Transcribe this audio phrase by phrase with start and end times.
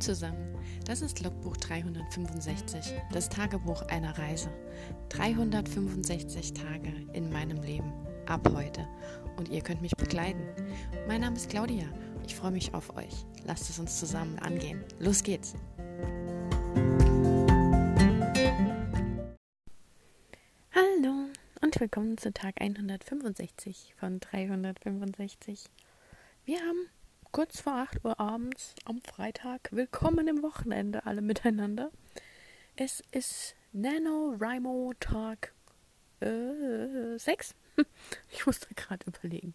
[0.00, 4.50] Zusammen, das ist Logbuch 365, das Tagebuch einer Reise.
[5.08, 7.92] 365 Tage in meinem Leben,
[8.26, 8.86] ab heute.
[9.36, 10.42] Und ihr könnt mich begleiten.
[11.08, 11.86] Mein Name ist Claudia,
[12.26, 13.24] ich freue mich auf euch.
[13.44, 14.84] Lasst es uns zusammen angehen.
[14.98, 15.54] Los geht's!
[20.72, 21.30] Hallo
[21.62, 25.64] und willkommen zu Tag 165 von 365.
[26.44, 26.90] Wir haben
[27.32, 29.68] kurz vor 8 Uhr abends am Freitag.
[29.72, 31.90] Willkommen im Wochenende alle miteinander.
[32.76, 35.52] Es ist NaNoWriMo Tag
[36.20, 37.54] äh, 6.
[38.30, 39.54] ich musste gerade überlegen.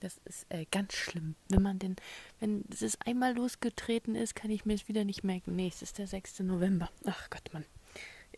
[0.00, 1.34] Das ist äh, ganz schlimm.
[1.48, 1.96] Wenn man den,
[2.40, 5.56] wenn es einmal losgetreten ist, kann ich mir es wieder nicht merken.
[5.56, 6.40] Nee, es ist der 6.
[6.40, 6.90] November.
[7.06, 7.64] Ach Gott, Mann.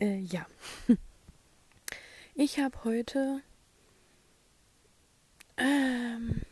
[0.01, 0.47] Äh, ja.
[2.39, 3.41] Ich habe heute
[5.57, 6.43] ähm,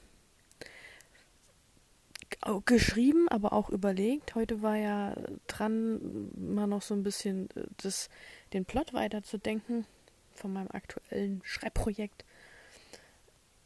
[2.64, 4.34] geschrieben, aber auch überlegt.
[4.34, 5.14] Heute war ja
[5.46, 8.08] dran, mal noch so ein bisschen äh, das,
[8.52, 9.86] den Plot weiterzudenken
[10.32, 12.24] von meinem aktuellen Schreibprojekt.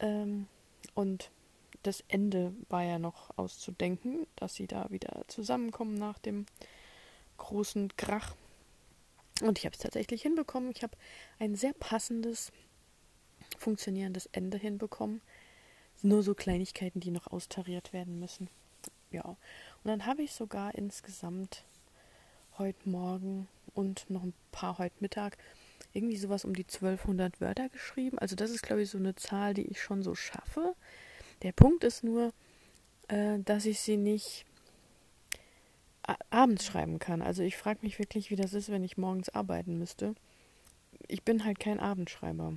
[0.01, 0.47] Ähm,
[0.95, 1.31] und
[1.83, 6.47] das Ende war ja noch auszudenken, dass sie da wieder zusammenkommen nach dem
[7.37, 8.35] großen Krach.
[9.43, 10.73] Und ich habe es tatsächlich hinbekommen.
[10.75, 10.97] Ich habe
[11.39, 12.53] ein sehr passendes,
[13.59, 15.21] funktionierendes Ende hinbekommen.
[16.03, 18.49] Nur so Kleinigkeiten, die noch austariert werden müssen
[19.11, 19.23] ja.
[19.23, 19.39] Und
[19.85, 21.65] dann habe ich sogar insgesamt
[22.59, 25.39] heute Morgen und noch ein paar heute Mittag
[25.93, 28.19] irgendwie sowas um die 1200 Wörter geschrieben.
[28.19, 30.75] Also das ist, glaube ich, so eine Zahl, die ich schon so schaffe.
[31.43, 32.33] Der Punkt ist nur,
[33.09, 34.45] äh, dass ich sie nicht
[36.31, 37.23] abends schreiben kann.
[37.23, 40.15] Also ich frage mich wirklich, wie das ist, wenn ich morgens arbeiten müsste.
[41.07, 42.57] Ich bin halt kein Abendschreiber.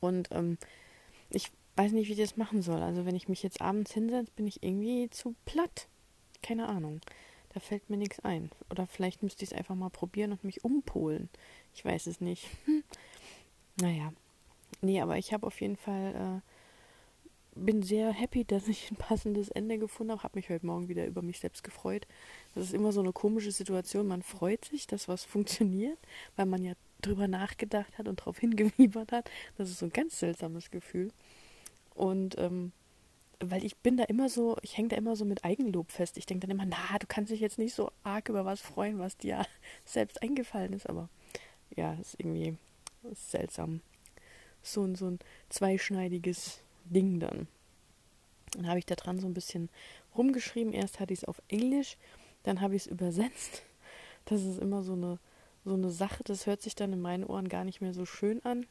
[0.00, 0.58] Und ähm,
[1.30, 2.82] ich weiß nicht, wie ich das machen soll.
[2.82, 5.88] Also wenn ich mich jetzt abends hinsetze, bin ich irgendwie zu platt.
[6.42, 7.00] Keine Ahnung.
[7.52, 8.50] Da fällt mir nichts ein.
[8.70, 11.28] Oder vielleicht müsste ich es einfach mal probieren und mich umpolen.
[11.74, 12.46] Ich weiß es nicht.
[12.66, 12.82] Hm.
[13.80, 14.12] Naja.
[14.82, 19.48] Nee, aber ich habe auf jeden Fall, äh, bin sehr happy, dass ich ein passendes
[19.48, 20.22] Ende gefunden habe.
[20.22, 22.06] Habe mich heute Morgen wieder über mich selbst gefreut.
[22.54, 24.06] Das ist immer so eine komische Situation.
[24.06, 25.98] Man freut sich, dass was funktioniert,
[26.36, 29.28] weil man ja drüber nachgedacht hat und darauf hingewiebert hat.
[29.58, 31.10] Das ist so ein ganz seltsames Gefühl.
[31.94, 32.72] Und ähm,
[33.40, 36.16] weil ich bin da immer so, ich hänge da immer so mit Eigenlob fest.
[36.18, 38.98] Ich denke dann immer, na, du kannst dich jetzt nicht so arg über was freuen,
[38.98, 39.44] was dir
[39.84, 40.88] selbst eingefallen ist.
[40.88, 41.08] Aber
[41.74, 42.56] ja, ist irgendwie
[43.10, 43.80] ist seltsam.
[44.62, 45.18] So, ein so ein
[45.50, 47.48] zweischneidiges Ding dann.
[48.52, 49.68] Dann habe ich da dran so ein bisschen
[50.16, 50.72] rumgeschrieben.
[50.72, 51.96] Erst hatte ich es auf Englisch,
[52.44, 53.62] dann habe ich es übersetzt.
[54.26, 55.18] Das ist immer so eine,
[55.64, 58.42] so eine Sache, das hört sich dann in meinen Ohren gar nicht mehr so schön
[58.44, 58.66] an.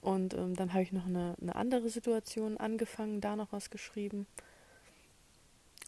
[0.00, 4.26] Und ähm, dann habe ich noch eine, eine andere Situation angefangen, da noch was geschrieben.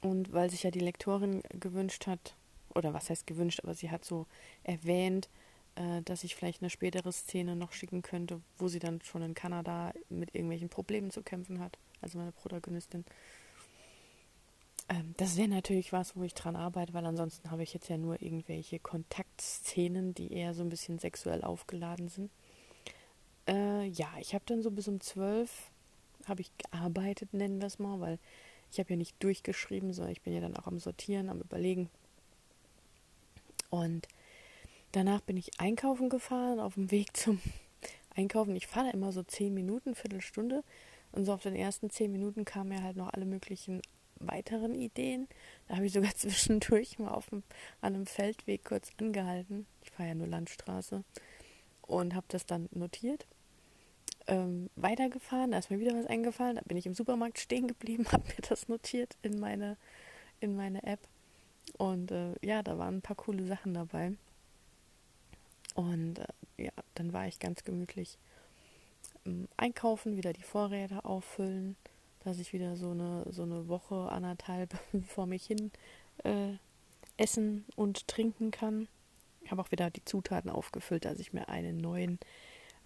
[0.02, 2.34] Und weil sich ja die Lektorin gewünscht hat,
[2.74, 4.26] oder was heißt gewünscht, aber sie hat so
[4.64, 5.28] erwähnt,
[5.76, 9.34] äh, dass ich vielleicht eine spätere Szene noch schicken könnte, wo sie dann schon in
[9.34, 13.04] Kanada mit irgendwelchen Problemen zu kämpfen hat, also meine Protagonistin.
[14.88, 17.96] Ähm, das wäre natürlich was, wo ich dran arbeite, weil ansonsten habe ich jetzt ja
[17.96, 22.30] nur irgendwelche Kontaktszenen, die eher so ein bisschen sexuell aufgeladen sind.
[23.48, 25.70] Äh, ja, ich habe dann so bis um zwölf
[26.28, 28.19] habe ich gearbeitet, nennen wir es mal, weil
[28.70, 31.91] ich habe ja nicht durchgeschrieben, sondern ich bin ja dann auch am Sortieren, am Überlegen.
[33.70, 34.08] Und
[34.92, 37.41] danach bin ich einkaufen gefahren, auf dem Weg zum
[38.14, 38.56] Einkaufen.
[38.56, 40.62] Ich fahre immer so zehn Minuten, Viertelstunde.
[41.12, 43.82] Und so auf den ersten zehn Minuten kamen mir halt noch alle möglichen
[44.19, 45.28] weiteren Ideen.
[45.69, 47.42] Da habe ich sogar zwischendurch mal auf dem,
[47.81, 49.66] an einem Feldweg kurz angehalten.
[49.82, 51.04] Ich fahre ja nur Landstraße
[51.82, 53.26] und habe das dann notiert.
[54.28, 58.06] Ähm, weitergefahren, da ist mir wieder was eingefallen, da bin ich im Supermarkt stehen geblieben,
[58.12, 59.76] habe mir das notiert in meine,
[60.40, 61.00] in meine App.
[61.78, 64.12] Und äh, ja, da waren ein paar coole Sachen dabei.
[65.74, 68.18] Und äh, ja, dann war ich ganz gemütlich
[69.26, 71.76] ähm, einkaufen, wieder die Vorräte auffüllen,
[72.24, 74.75] dass ich wieder so eine, so eine Woche, anderthalb
[75.06, 75.70] vor mich hin
[76.25, 76.54] äh,
[77.16, 78.88] essen und trinken kann.
[79.44, 82.18] Ich habe auch wieder die Zutaten aufgefüllt, dass ich mir einen neuen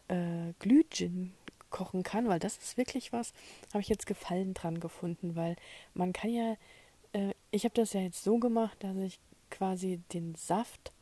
[0.09, 1.33] äh, Glühgin
[1.71, 3.33] kochen kann, weil das ist wirklich was,
[3.71, 5.57] habe ich jetzt Gefallen dran gefunden, weil
[5.95, 6.57] man kann ja,
[7.13, 9.19] äh, ich habe das ja jetzt so gemacht, dass ich
[9.51, 10.93] quasi den Saft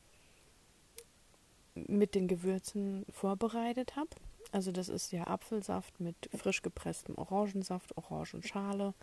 [1.74, 4.10] mit den Gewürzen vorbereitet habe.
[4.52, 8.94] Also das ist ja Apfelsaft mit frisch gepresstem Orangensaft, Orangenschale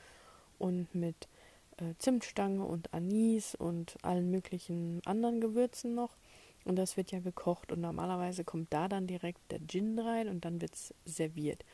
[0.57, 1.27] und mit
[1.77, 6.15] äh, Zimtstange und Anis und allen möglichen anderen Gewürzen noch.
[6.63, 10.45] Und das wird ja gekocht und normalerweise kommt da dann direkt der Gin rein und
[10.45, 11.65] dann wird es serviert.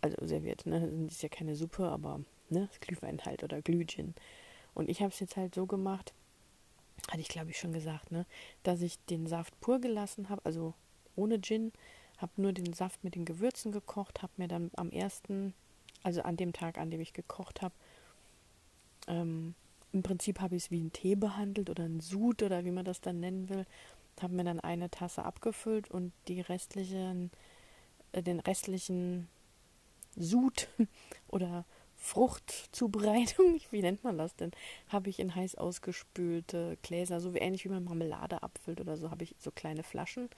[0.00, 0.80] Also serviert, ne?
[1.04, 4.14] Das ist ja keine Suppe, aber ne, Glühwein halt oder Glühgin.
[4.74, 6.14] Und ich habe es jetzt halt so gemacht,
[7.08, 8.24] hatte ich glaube ich schon gesagt, ne,
[8.62, 10.74] dass ich den Saft pur gelassen habe, also
[11.16, 11.72] ohne Gin,
[12.18, 15.54] habe nur den Saft mit den Gewürzen gekocht, habe mir dann am ersten,
[16.02, 17.74] also an dem Tag, an dem ich gekocht habe,
[19.06, 19.54] ähm,
[19.92, 22.84] im Prinzip habe ich es wie einen Tee behandelt oder einen Sud oder wie man
[22.84, 23.66] das dann nennen will,
[24.20, 27.30] habe mir dann eine Tasse abgefüllt und die restlichen,
[28.12, 29.28] äh, den restlichen
[30.16, 30.68] Sud
[31.28, 31.64] oder
[31.96, 34.52] Fruchtzubereitung, wie nennt man das denn,
[34.88, 39.10] habe ich in heiß ausgespülte Gläser, so wie ähnlich wie man Marmelade abfüllt oder so,
[39.10, 40.28] habe ich so kleine Flaschen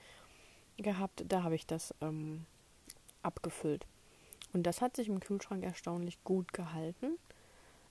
[0.77, 1.23] gehabt.
[1.27, 2.45] Da habe ich das ähm,
[3.21, 3.85] abgefüllt.
[4.51, 7.17] Und das hat sich im Kühlschrank erstaunlich gut gehalten.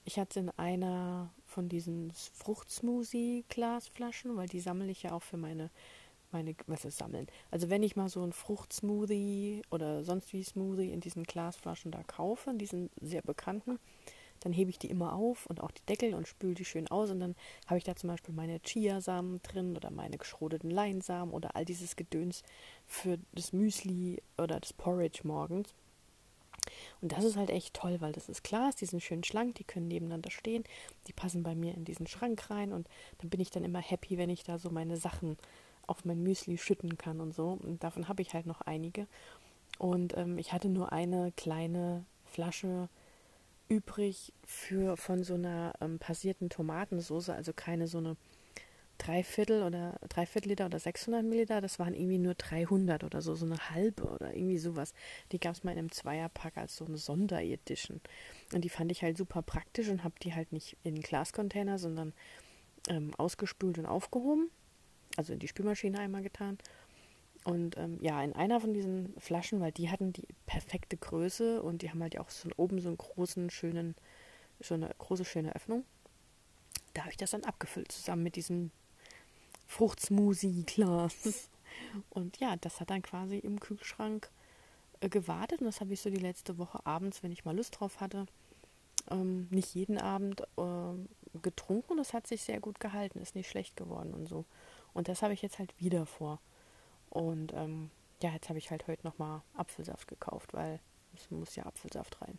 [0.04, 5.70] Ich hatte in einer von diesen Fruchtsmoothie-Glasflaschen, weil die sammle ich ja auch für meine
[6.32, 7.26] meine, was ist sammeln?
[7.50, 12.02] Also wenn ich mal so ein Fruchtsmoothie oder sonst wie Smoothie in diesen Glasflaschen da
[12.02, 13.78] kaufe, in diesen sehr bekannten,
[14.40, 17.10] dann hebe ich die immer auf und auch die Deckel und spüle die schön aus
[17.10, 21.54] und dann habe ich da zum Beispiel meine Chiasamen drin oder meine geschrodeten Leinsamen oder
[21.54, 22.42] all dieses Gedöns
[22.86, 25.74] für das Müsli oder das Porridge morgens.
[27.00, 29.64] Und das ist halt echt toll, weil das ist Glas, die sind schön schlank, die
[29.64, 30.64] können nebeneinander stehen,
[31.06, 32.88] die passen bei mir in diesen Schrank rein und
[33.18, 35.36] dann bin ich dann immer happy, wenn ich da so meine Sachen
[35.86, 37.58] auf mein Müsli schütten kann und so.
[37.62, 39.06] Und davon habe ich halt noch einige.
[39.78, 42.88] Und ähm, ich hatte nur eine kleine Flasche
[43.68, 48.16] übrig für von so einer ähm, passierten Tomatensauce, also keine so eine
[49.04, 53.46] Dreiviertel oder Dreiviertel Liter oder 600 Milliliter, das waren irgendwie nur 300 oder so, so
[53.46, 54.94] eine halbe oder irgendwie sowas.
[55.32, 58.00] Die gab es mal in einem Zweierpack als so eine Sonderedition.
[58.52, 62.12] Und die fand ich halt super praktisch und habe die halt nicht in Glascontainer, sondern
[62.88, 64.50] ähm, ausgespült und aufgehoben
[65.16, 66.58] also in die Spülmaschine einmal getan.
[67.44, 71.82] Und ähm, ja, in einer von diesen Flaschen, weil die hatten die perfekte Größe und
[71.82, 73.96] die haben halt auch so oben so einen großen, schönen,
[74.60, 75.84] so eine große, schöne Öffnung.
[76.94, 78.70] Da habe ich das dann abgefüllt, zusammen mit diesem
[79.72, 81.48] Fruchtsmoothie-Glas.
[82.10, 84.30] Und ja, das hat dann quasi im Kühlschrank
[85.00, 85.60] äh, gewartet.
[85.60, 88.26] Und das habe ich so die letzte Woche abends, wenn ich mal Lust drauf hatte,
[89.10, 91.96] ähm, nicht jeden Abend äh, getrunken.
[91.96, 94.44] Das hat sich sehr gut gehalten, ist nicht schlecht geworden und so.
[94.92, 96.40] Und das habe ich jetzt halt wieder vor.
[97.08, 97.90] Und ähm,
[98.22, 100.80] ja, jetzt habe ich halt heute nochmal Apfelsaft gekauft, weil
[101.16, 102.38] es muss ja Apfelsaft rein.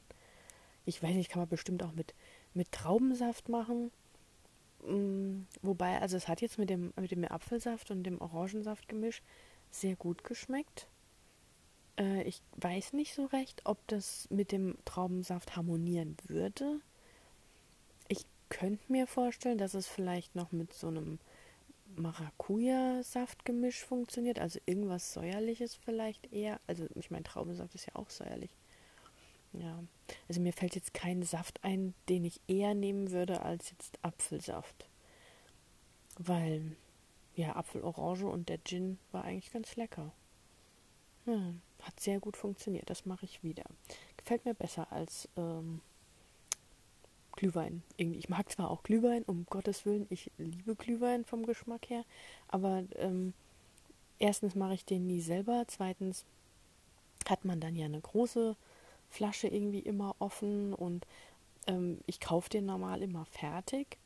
[0.85, 2.13] Ich weiß nicht, kann man bestimmt auch mit,
[2.53, 3.91] mit Traubensaft machen.
[4.85, 9.21] Mm, wobei, also es hat jetzt mit dem, mit dem Apfelsaft und dem Orangensaftgemisch
[9.71, 10.87] sehr gut geschmeckt.
[11.97, 16.79] Äh, ich weiß nicht so recht, ob das mit dem Traubensaft harmonieren würde.
[18.07, 21.19] Ich könnte mir vorstellen, dass es vielleicht noch mit so einem
[21.95, 26.59] Maracuja-Saftgemisch funktioniert, also irgendwas säuerliches vielleicht eher.
[26.67, 28.51] Also ich meine, Traubensaft ist ja auch säuerlich.
[29.53, 29.83] Ja,
[30.27, 34.87] also mir fällt jetzt kein Saft ein, den ich eher nehmen würde als jetzt Apfelsaft.
[36.17, 36.75] Weil,
[37.35, 40.11] ja, Apfelorange und der Gin war eigentlich ganz lecker.
[41.25, 43.63] Ja, hat sehr gut funktioniert, das mache ich wieder.
[44.17, 45.81] Gefällt mir besser als ähm,
[47.33, 47.83] Glühwein.
[47.97, 52.03] Irgendwie, ich mag zwar auch Glühwein, um Gottes Willen, ich liebe Glühwein vom Geschmack her,
[52.47, 53.33] aber ähm,
[54.19, 56.25] erstens mache ich den nie selber, zweitens
[57.27, 58.55] hat man dann ja eine große
[59.13, 61.05] Flasche irgendwie immer offen und
[61.67, 63.97] ähm, ich kaufe den normal immer fertig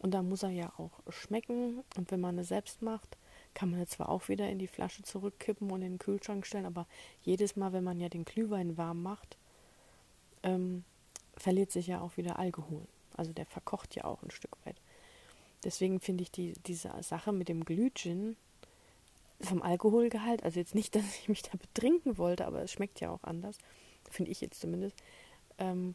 [0.00, 3.16] und da muss er ja auch schmecken und wenn man es selbst macht,
[3.54, 6.66] kann man es zwar auch wieder in die Flasche zurückkippen und in den Kühlschrank stellen,
[6.66, 6.86] aber
[7.22, 9.36] jedes Mal, wenn man ja den Glühwein warm macht,
[10.42, 10.84] ähm,
[11.36, 12.86] verliert sich ja auch wieder Alkohol.
[13.16, 14.76] Also der verkocht ja auch ein Stück weit.
[15.64, 18.36] Deswegen finde ich die, diese Sache mit dem Glühgin
[19.40, 23.10] vom Alkoholgehalt, also jetzt nicht, dass ich mich da betrinken wollte, aber es schmeckt ja
[23.10, 23.58] auch anders,
[24.10, 24.96] finde ich jetzt zumindest,
[25.58, 25.94] ähm,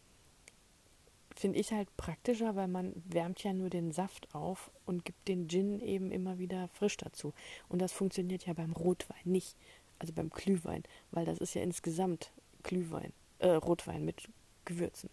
[1.36, 5.48] finde ich halt praktischer, weil man wärmt ja nur den Saft auf und gibt den
[5.48, 7.34] Gin eben immer wieder frisch dazu.
[7.70, 9.56] Und das funktioniert ja beim Rotwein nicht,
[10.00, 12.32] also beim Glühwein, weil das ist ja insgesamt
[12.64, 14.30] Glühwein, äh, Rotwein mit
[14.66, 15.10] Gewürzen.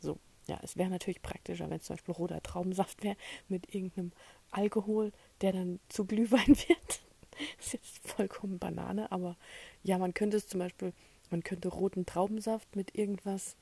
[0.00, 3.16] So, ja, es wäre natürlich praktischer, wenn es zum Beispiel roter Traubensaft wäre
[3.48, 4.12] mit irgendeinem
[4.50, 7.00] Alkohol, der dann zu Glühwein wird.
[7.60, 9.36] ist jetzt vollkommen Banane, aber
[9.82, 10.92] ja, man könnte es zum Beispiel,
[11.30, 13.56] man könnte roten Traubensaft mit irgendwas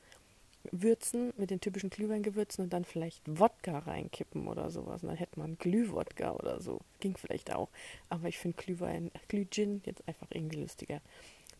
[0.72, 5.02] würzen, mit den typischen Glühweingewürzen und dann vielleicht Wodka reinkippen oder sowas.
[5.02, 6.80] Und dann hätte man Glühwodka oder so.
[7.00, 7.68] Ging vielleicht auch.
[8.08, 11.00] Aber ich finde Glühwein, Glühgin jetzt einfach irgendwie lustiger.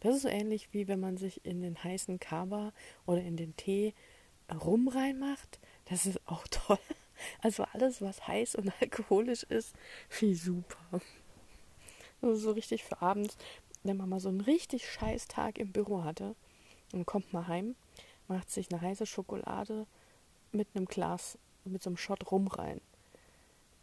[0.00, 2.72] Das ist so ähnlich wie wenn man sich in den heißen Kaba
[3.06, 3.94] oder in den Tee
[4.52, 6.78] Rum reinmacht, das ist auch toll.
[7.40, 9.74] Also alles, was heiß und alkoholisch ist,
[10.20, 11.00] wie super.
[12.22, 13.36] Also so richtig für abends,
[13.86, 16.34] wenn man mal so einen richtig scheiß Tag im Büro hatte
[16.92, 17.74] und kommt mal heim,
[18.28, 19.86] macht sich eine heiße Schokolade
[20.52, 22.80] mit einem Glas, mit so einem Shot Rum rein.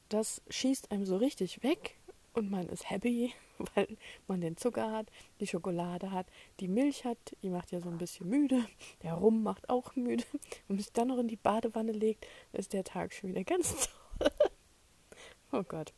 [0.10, 1.98] das schießt einem so richtig weg
[2.34, 3.34] und man ist happy,
[3.76, 3.88] weil
[4.28, 5.08] man den Zucker hat,
[5.40, 6.28] die Schokolade hat,
[6.60, 8.66] die Milch hat, die macht ja so ein bisschen müde,
[9.04, 10.24] der Rum macht auch müde.
[10.68, 14.32] Und bis dann noch in die Badewanne legt, ist der Tag schon wieder ganz toll.
[15.52, 15.94] oh Gott.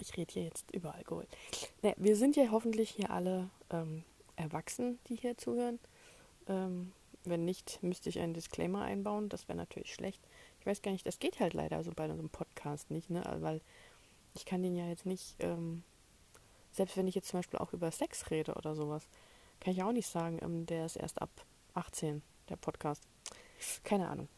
[0.00, 1.26] Ich rede hier jetzt über Alkohol.
[1.82, 4.04] Ne, wir sind ja hoffentlich hier alle ähm,
[4.36, 5.78] erwachsen, die hier zuhören.
[6.48, 6.92] Ähm,
[7.24, 9.28] wenn nicht, müsste ich einen Disclaimer einbauen.
[9.28, 10.20] Das wäre natürlich schlecht.
[10.60, 13.22] Ich weiß gar nicht, das geht halt leider so bei einem Podcast nicht, ne?
[13.40, 13.60] Weil
[14.34, 15.84] ich kann den ja jetzt nicht, ähm,
[16.72, 19.06] selbst wenn ich jetzt zum Beispiel auch über Sex rede oder sowas,
[19.60, 21.30] kann ich auch nicht sagen, ähm, der ist erst ab
[21.74, 23.02] 18, der Podcast.
[23.84, 24.28] Keine Ahnung.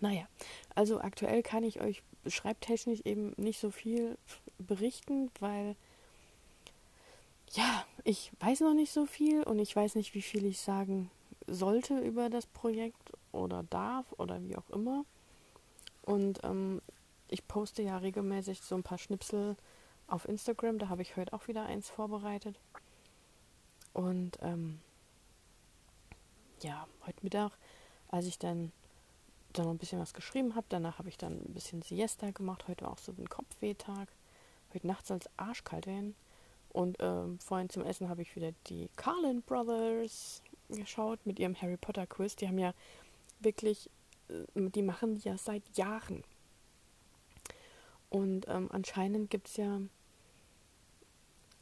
[0.00, 0.28] Naja,
[0.74, 4.16] also aktuell kann ich euch schreibtechnisch eben nicht so viel
[4.58, 5.76] berichten, weil
[7.52, 11.10] ja, ich weiß noch nicht so viel und ich weiß nicht, wie viel ich sagen
[11.46, 15.04] sollte über das Projekt oder darf oder wie auch immer.
[16.02, 16.80] Und ähm,
[17.28, 19.56] ich poste ja regelmäßig so ein paar Schnipsel
[20.06, 20.78] auf Instagram.
[20.78, 22.56] Da habe ich heute auch wieder eins vorbereitet.
[23.92, 24.80] Und ähm,
[26.62, 27.52] ja, heute Mittag,
[28.08, 28.72] als ich dann,
[29.58, 32.68] dann noch ein bisschen was geschrieben habe, danach habe ich dann ein bisschen Siesta gemacht.
[32.68, 34.08] Heute war auch so ein Kopfwehtag.
[34.74, 36.14] Heute nachts soll es arschkalt werden.
[36.70, 41.76] Und ähm, vorhin zum Essen habe ich wieder die Carlin Brothers geschaut mit ihrem Harry
[41.76, 42.36] Potter Quiz.
[42.36, 42.74] Die haben ja
[43.40, 43.88] wirklich,
[44.28, 46.22] äh, die machen ja seit Jahren
[48.10, 49.80] und ähm, anscheinend gibt es ja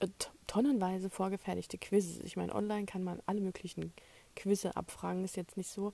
[0.00, 0.08] äh,
[0.46, 2.20] tonnenweise vorgefertigte Quizzes.
[2.20, 3.92] Ich meine, online kann man alle möglichen
[4.36, 5.92] Quizze abfragen, ist jetzt nicht so.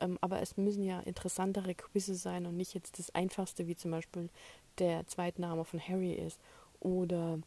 [0.00, 3.90] Ähm, aber es müssen ja interessantere Quizze sein und nicht jetzt das einfachste, wie zum
[3.90, 4.28] Beispiel
[4.78, 6.40] der Zweitname von Harry ist.
[6.80, 7.38] Oder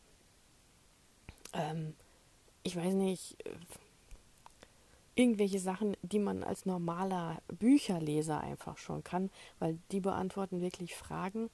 [1.54, 1.94] ähm,
[2.64, 3.36] ich weiß nicht,
[5.16, 9.30] irgendwelche Sachen, die man als normaler Bücherleser einfach schon kann,
[9.60, 11.50] weil die beantworten wirklich Fragen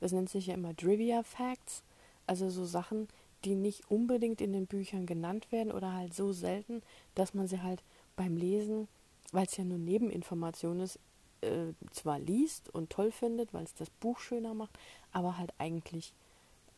[0.00, 1.82] das nennt sich ja immer Trivia Facts,
[2.26, 3.08] also so Sachen,
[3.44, 6.82] die nicht unbedingt in den Büchern genannt werden oder halt so selten,
[7.14, 7.82] dass man sie halt
[8.16, 8.88] beim Lesen,
[9.32, 10.98] weil es ja nur Nebeninformation ist,
[11.42, 14.78] äh, zwar liest und toll findet, weil es das Buch schöner macht,
[15.12, 16.12] aber halt eigentlich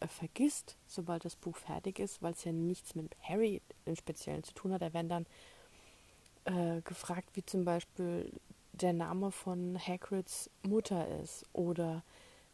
[0.00, 4.44] äh, vergisst, sobald das Buch fertig ist, weil es ja nichts mit Harry im Speziellen
[4.44, 4.82] zu tun hat.
[4.82, 5.26] Da werden dann
[6.44, 8.30] äh, gefragt, wie zum Beispiel
[8.72, 12.02] der Name von Hagrids Mutter ist oder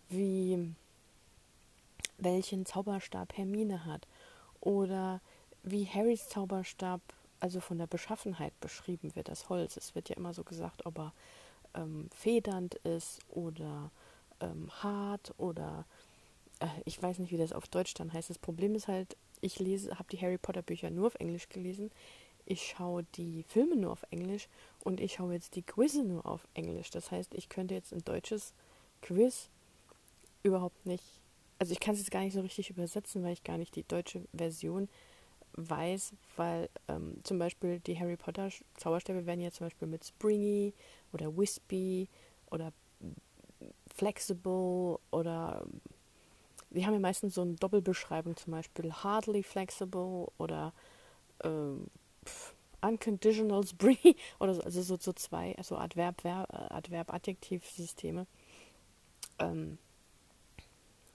[0.08, 0.74] wie
[2.18, 4.06] welchen Zauberstab Hermine hat
[4.60, 5.20] oder
[5.62, 7.00] wie Harrys Zauberstab
[7.40, 9.76] also von der Beschaffenheit beschrieben wird, das Holz.
[9.76, 11.12] Es wird ja immer so gesagt, ob er
[11.74, 13.90] ähm, federnd ist oder
[14.40, 15.84] ähm, hart oder
[16.60, 18.30] äh, ich weiß nicht, wie das auf Deutsch dann heißt.
[18.30, 21.90] Das Problem ist halt, ich lese, habe die Harry Potter Bücher nur auf Englisch gelesen.
[22.44, 24.48] Ich schaue die Filme nur auf Englisch
[24.82, 26.90] und ich schaue jetzt die Quizze nur auf Englisch.
[26.90, 28.54] Das heißt, ich könnte jetzt ein deutsches
[29.02, 29.50] Quiz
[30.42, 31.04] überhaupt nicht.
[31.58, 33.82] Also ich kann es jetzt gar nicht so richtig übersetzen, weil ich gar nicht die
[33.82, 34.88] deutsche Version
[35.58, 40.72] weiß, weil ähm, zum Beispiel die Harry Potter Zauberstäbe werden ja zum Beispiel mit Springy
[41.12, 42.08] oder Wispy
[42.50, 42.72] oder
[43.94, 45.66] Flexible oder
[46.70, 50.72] die haben ja meistens so eine Doppelbeschreibung, zum Beispiel hardly flexible oder
[51.42, 51.86] ähm,
[52.82, 58.26] unconditional springy oder so, also so, so zwei, also Adverb, Verb, Adverb, Adjektivsysteme.
[59.38, 59.78] Ähm,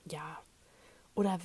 [0.09, 0.39] ja,
[1.15, 1.39] oder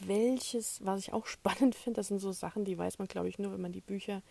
[0.00, 3.38] welches, was ich auch spannend finde, das sind so Sachen, die weiß man, glaube ich,
[3.38, 4.22] nur, wenn man die Bücher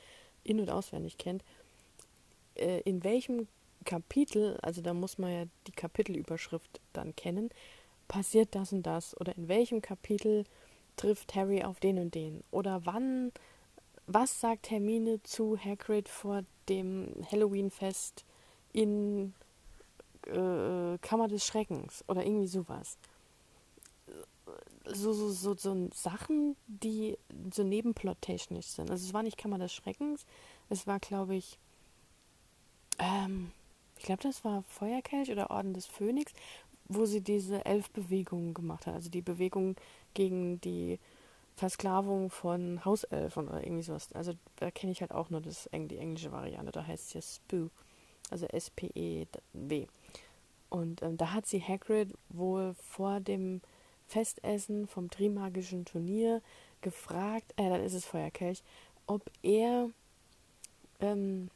[0.43, 1.43] in- und auswendig kennt.
[2.55, 3.47] Äh, in welchem
[3.85, 7.49] Kapitel, also da muss man ja die Kapitelüberschrift dann kennen,
[8.07, 9.19] passiert das und das?
[9.19, 10.45] Oder in welchem Kapitel
[10.97, 12.43] trifft Harry auf den und den?
[12.51, 13.31] Oder wann,
[14.05, 18.25] was sagt Hermine zu Hagrid vor dem Halloween-Fest
[18.73, 19.33] in
[20.27, 22.03] äh, Kammer des Schreckens?
[22.07, 22.97] Oder irgendwie sowas
[24.85, 27.17] so, so, so, so Sachen, die
[27.53, 28.91] so nebenplottechnisch sind.
[28.91, 30.25] Also es war nicht Kammer des Schreckens,
[30.69, 31.57] es war, glaube ich,
[32.99, 33.51] ähm,
[33.97, 36.33] ich glaube, das war Feuerkelch oder Orden des Phönix,
[36.89, 38.95] wo sie diese elf Bewegungen gemacht hat.
[38.95, 39.75] Also die Bewegung
[40.13, 40.99] gegen die
[41.55, 44.11] Versklavung von Hauselfen oder irgendwie sowas.
[44.13, 46.71] Also da kenne ich halt auch nur das, die englische Variante.
[46.71, 47.69] Da heißt es ja Spoo.
[48.29, 49.87] Also S-P-E-W.
[50.69, 53.61] Und ähm, da hat sie Hagrid wohl vor dem
[54.07, 56.41] Festessen vom Trimagischen Turnier
[56.81, 58.63] gefragt, äh, dann ist es Feuerkelch,
[59.07, 59.89] ob er
[60.99, 61.49] ähm,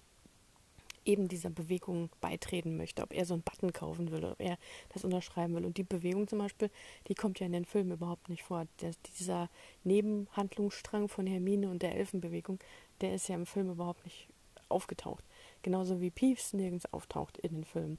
[1.07, 4.57] eben dieser Bewegung beitreten möchte, ob er so einen Button kaufen will, ob er
[4.89, 5.65] das unterschreiben will.
[5.65, 6.69] Und die Bewegung zum Beispiel,
[7.07, 8.67] die kommt ja in den Filmen überhaupt nicht vor.
[8.81, 9.49] Der, dieser
[9.83, 12.59] Nebenhandlungsstrang von Hermine und der Elfenbewegung,
[13.01, 14.27] der ist ja im Film überhaupt nicht
[14.69, 15.23] aufgetaucht.
[15.61, 17.97] Genauso wie Peeves nirgends auftaucht in den Filmen.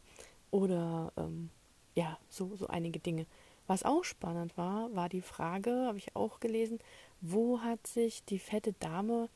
[0.51, 1.51] Oder ähm,
[1.95, 3.27] ja, so, so einige Dinge.
[3.69, 6.81] Was auch spannend war, war die Frage, habe ich auch gelesen,
[7.21, 9.29] wo hat sich die fette Dame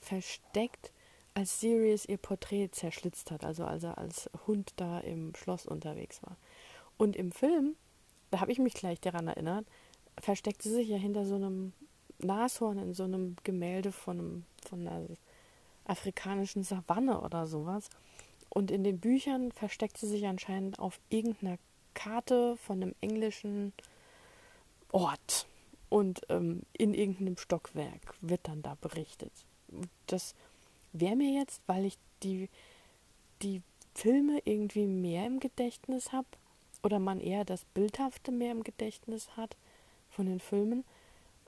[0.00, 0.92] versteckt,
[1.34, 6.22] als Sirius ihr Porträt zerschlitzt hat, also als er als Hund da im Schloss unterwegs
[6.22, 6.36] war.
[6.98, 7.74] Und im Film,
[8.30, 9.66] da habe ich mich gleich daran erinnert,
[10.20, 11.72] versteckt sie sich ja hinter so einem
[12.18, 15.06] Nashorn in so einem Gemälde von, einem, von einer
[15.84, 17.90] afrikanischen Savanne oder sowas.
[18.48, 21.58] Und in den Büchern versteckt sie sich anscheinend auf irgendeiner
[22.00, 23.74] Karte von einem englischen
[24.90, 25.46] Ort.
[25.90, 29.32] Und ähm, in irgendeinem Stockwerk wird dann da berichtet.
[30.06, 30.34] Das
[30.92, 32.48] wäre mir jetzt, weil ich die,
[33.42, 33.60] die
[33.94, 36.28] Filme irgendwie mehr im Gedächtnis habe
[36.82, 39.56] oder man eher das Bildhafte mehr im Gedächtnis hat
[40.08, 40.84] von den Filmen,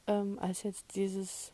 [0.07, 1.53] ähm, als jetzt dieses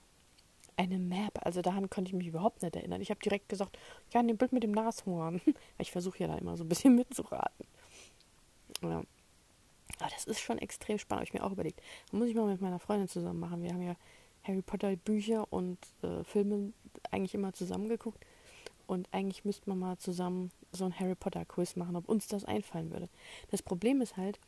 [0.77, 1.39] eine Map.
[1.45, 3.01] Also daran konnte ich mich überhaupt nicht erinnern.
[3.01, 3.79] Ich habe direkt gesagt,
[4.13, 5.41] ja, in dem Bild mit dem Nashorn.
[5.79, 7.67] ich versuche ja da immer so ein bisschen mitzuraten.
[8.83, 9.03] Ja.
[10.01, 11.81] Aber das ist schon extrem spannend, habe ich mir auch überlegt.
[12.11, 13.63] Da muss ich mal mit meiner Freundin zusammen machen.
[13.63, 13.97] Wir haben ja
[14.45, 16.73] Harry Potter Bücher und äh, Filme
[17.11, 18.25] eigentlich immer zusammengeguckt.
[18.87, 22.45] Und eigentlich müsste man mal zusammen so ein Harry Potter Quiz machen, ob uns das
[22.45, 23.09] einfallen würde.
[23.51, 24.39] Das Problem ist halt,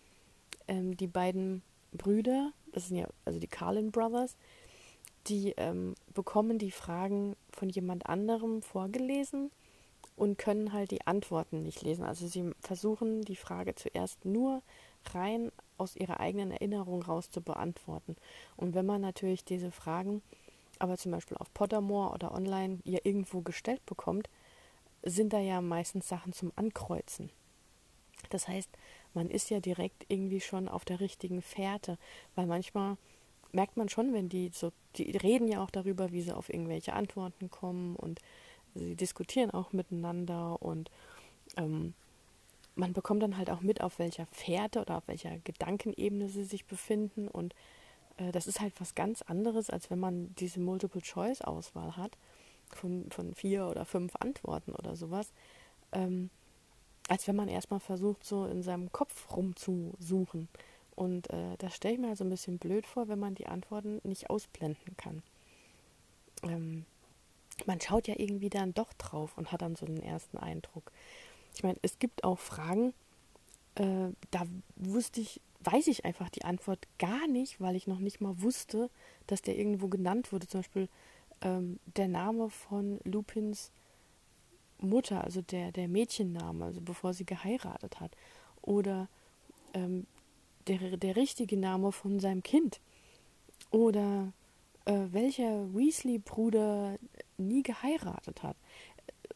[0.69, 4.37] ähm, die beiden Brüder, das sind ja also die Carlin Brothers,
[5.27, 9.51] die ähm, bekommen die Fragen von jemand anderem vorgelesen
[10.21, 12.05] und können halt die Antworten nicht lesen.
[12.05, 14.63] Also sie versuchen die Frage zuerst nur
[15.15, 18.17] rein aus ihrer eigenen Erinnerung raus zu beantworten.
[18.55, 20.21] Und wenn man natürlich diese Fragen
[20.79, 24.29] aber zum Beispiel auf Pottermore oder online ja irgendwo gestellt bekommt,
[25.03, 27.31] sind da ja meistens Sachen zum Ankreuzen.
[28.29, 28.69] Das heißt,
[29.15, 31.97] man ist ja direkt irgendwie schon auf der richtigen Fährte,
[32.35, 32.99] weil manchmal
[33.53, 36.93] merkt man schon, wenn die so, die reden ja auch darüber, wie sie auf irgendwelche
[36.93, 38.21] Antworten kommen und
[38.75, 40.91] sie diskutieren auch miteinander und
[41.57, 41.95] ähm,
[42.75, 46.65] man bekommt dann halt auch mit, auf welcher Fährte oder auf welcher Gedankenebene sie sich
[46.65, 47.55] befinden und
[48.17, 52.17] äh, das ist halt was ganz anderes, als wenn man diese Multiple-Choice-Auswahl hat
[52.69, 55.33] von, von vier oder fünf Antworten oder sowas.
[55.93, 56.31] Ähm,
[57.09, 60.49] als wenn man erstmal versucht, so in seinem Kopf rumzusuchen.
[60.95, 64.01] Und äh, das stelle ich mir also ein bisschen blöd vor, wenn man die Antworten
[64.05, 65.23] nicht ausblenden kann.
[66.45, 66.85] Ähm,
[67.67, 70.93] man schaut ja irgendwie dann doch drauf und hat dann so den ersten Eindruck.
[71.55, 72.95] Ich meine, es gibt auch Fragen,
[73.75, 74.47] äh, da
[74.77, 78.91] wusste ich, weiß ich einfach die Antwort gar nicht, weil ich noch nicht mal wusste,
[79.27, 80.47] dass der irgendwo genannt wurde.
[80.47, 80.89] Zum Beispiel
[81.43, 83.73] ähm, der Name von Lupins
[84.79, 88.17] Mutter, also der, der Mädchenname, also bevor sie geheiratet hat.
[88.63, 89.09] Oder
[89.75, 90.07] ähm,
[90.67, 92.81] der, der richtige Name von seinem Kind.
[93.71, 94.33] Oder
[94.85, 96.99] äh, welcher Weasley-Bruder
[97.39, 98.57] nie geheiratet hat.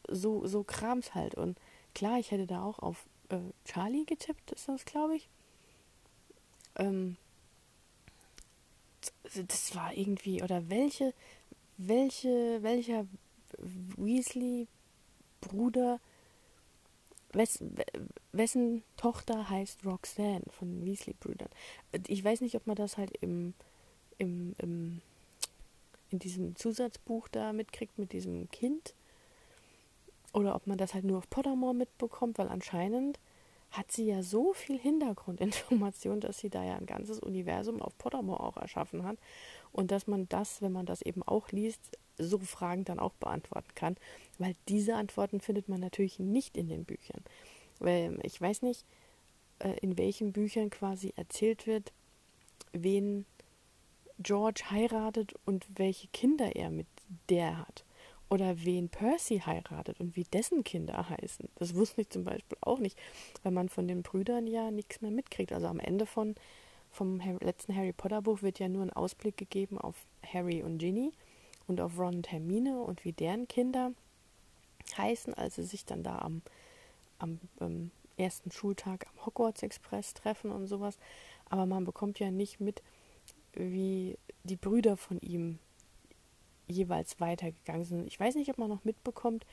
[0.08, 1.34] So, so Krams halt.
[1.34, 1.58] Und
[1.94, 5.28] klar, ich hätte da auch auf äh, Charlie getippt, ist das, glaube ich.
[6.76, 7.16] Ähm,
[9.48, 11.12] das war irgendwie, oder welche,
[11.76, 13.06] welche, welcher
[13.96, 14.66] Weasley
[15.40, 16.00] Bruder,
[18.32, 21.48] wessen, Tochter heißt Roxanne von Weasley-Brüdern.
[22.06, 23.54] Ich weiß nicht, ob man das halt im,
[24.18, 25.02] im, im,
[26.14, 28.94] in diesem Zusatzbuch da mitkriegt mit diesem Kind.
[30.32, 33.18] Oder ob man das halt nur auf Pottermore mitbekommt, weil anscheinend
[33.70, 38.40] hat sie ja so viel Hintergrundinformation, dass sie da ja ein ganzes Universum auf Pottermore
[38.40, 39.18] auch erschaffen hat.
[39.72, 43.74] Und dass man das, wenn man das eben auch liest, so Fragen dann auch beantworten
[43.74, 43.96] kann,
[44.38, 47.24] weil diese Antworten findet man natürlich nicht in den Büchern.
[47.80, 48.84] Weil ich weiß nicht,
[49.58, 51.92] äh, in welchen Büchern quasi erzählt wird,
[52.72, 53.26] wen
[54.18, 56.86] George heiratet und welche Kinder er mit
[57.28, 57.84] der hat.
[58.30, 61.48] Oder wen Percy heiratet und wie dessen Kinder heißen.
[61.56, 62.98] Das wusste ich zum Beispiel auch nicht,
[63.42, 65.52] weil man von den Brüdern ja nichts mehr mitkriegt.
[65.52, 66.34] Also am Ende von,
[66.90, 69.94] vom letzten Harry Potter Buch wird ja nur ein Ausblick gegeben auf
[70.26, 71.12] Harry und Ginny
[71.66, 73.92] und auf Ron und Hermine und wie deren Kinder
[74.96, 76.42] heißen, als sie sich dann da am,
[77.18, 80.98] am ähm, ersten Schultag am Hogwarts Express treffen und sowas.
[81.48, 82.82] Aber man bekommt ja nicht mit,
[83.56, 85.58] wie die Brüder von ihm
[86.66, 88.06] jeweils weitergegangen sind.
[88.06, 89.44] Ich weiß nicht, ob man noch mitbekommt.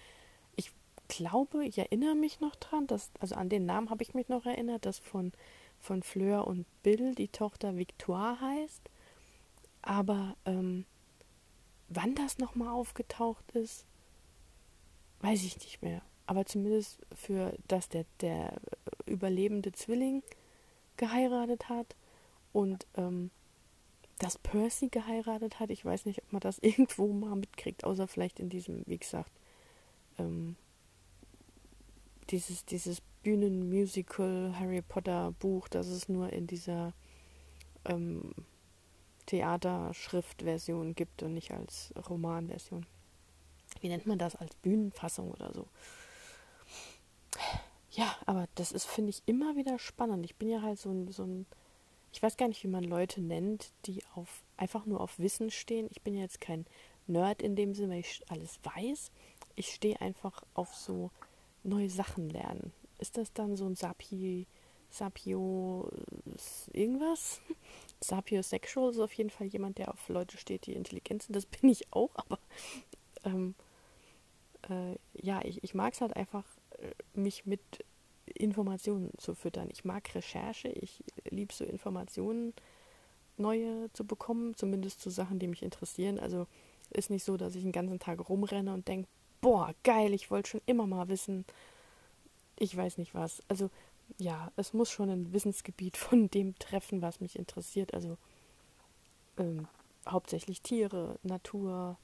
[0.56, 0.72] Ich
[1.08, 4.46] glaube, ich erinnere mich noch dran, dass, also an den Namen habe ich mich noch
[4.46, 5.32] erinnert, dass von,
[5.80, 8.82] von Fleur und Bill die Tochter Victoire heißt.
[9.82, 10.86] Aber ähm,
[11.90, 13.86] wann das nochmal aufgetaucht ist,
[15.22, 16.02] weiß ich nicht mehr.
[16.28, 18.54] Aber zumindest für, dass der, der
[19.06, 20.24] überlebende Zwilling
[20.98, 21.96] geheiratet hat
[22.54, 23.32] und ähm,
[24.22, 25.72] dass Percy geheiratet hat.
[25.72, 29.32] Ich weiß nicht, ob man das irgendwo mal mitkriegt, außer vielleicht in diesem, wie gesagt,
[30.20, 30.56] ähm,
[32.30, 36.94] dieses, dieses Bühnenmusical Harry Potter Buch, das es nur in dieser
[37.86, 38.32] ähm,
[39.26, 42.86] Theaterschriftversion gibt und nicht als Romanversion.
[43.80, 44.36] Wie nennt man das?
[44.36, 45.68] Als Bühnenfassung oder so.
[47.92, 50.26] Ja, aber das ist, finde ich, immer wieder spannend.
[50.26, 51.46] Ich bin ja halt so ein, so ein,
[52.12, 55.88] ich weiß gar nicht, wie man Leute nennt, die auf einfach nur auf Wissen stehen.
[55.91, 56.65] Ich bin jetzt kein
[57.08, 59.12] Nerd in dem Sinne, weil ich alles weiß.
[59.56, 61.12] Ich stehe einfach auf so
[61.63, 62.71] neue Sachen lernen.
[63.00, 64.45] Ist das dann so ein Sapi,
[64.89, 65.89] Sapio
[66.74, 67.41] irgendwas?
[68.02, 71.36] Sapiosexual ist auf jeden Fall jemand, der auf Leute steht, die intelligent sind.
[71.36, 72.39] Das bin ich auch, aber
[73.24, 73.56] ähm,
[74.69, 76.45] äh, ja, ich, ich mag es halt einfach,
[76.78, 77.62] äh, mich mit
[78.26, 79.69] Informationen zu füttern.
[79.71, 82.54] Ich mag Recherche, ich liebe so Informationen
[83.38, 86.20] neue zu bekommen, zumindest zu Sachen, die mich interessieren.
[86.20, 86.48] Also
[86.91, 89.08] ist nicht so, dass ich den ganzen Tag rumrenne und denke,
[89.41, 91.46] boah, geil, ich wollte schon immer mal wissen,
[92.58, 93.41] ich weiß nicht was.
[93.48, 93.70] Also
[94.17, 97.94] ja, es muss schon ein Wissensgebiet von dem treffen, was mich interessiert.
[97.94, 98.17] Also
[99.38, 99.67] ähm,
[100.08, 101.98] hauptsächlich Tiere, Natur,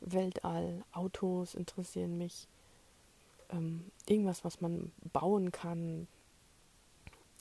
[0.00, 2.46] Weltall, Autos interessieren mich.
[3.50, 6.06] Ähm, irgendwas, was man bauen kann.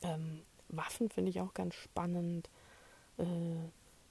[0.02, 2.50] Ähm, Waffen finde ich auch ganz spannend.
[3.18, 3.26] Äh,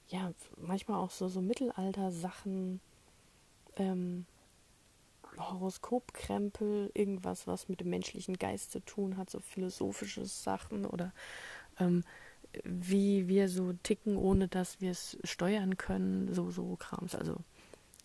[0.09, 2.81] ja, manchmal auch so, so Mittelalter-Sachen.
[3.77, 4.27] Ähm,
[5.39, 11.13] Horoskopkrempel, irgendwas, was mit dem menschlichen Geist zu tun hat, so philosophische Sachen oder
[11.79, 12.05] ähm,
[12.65, 17.15] wie wir so ticken, ohne dass wir es steuern können, so, so Krams.
[17.15, 17.37] Also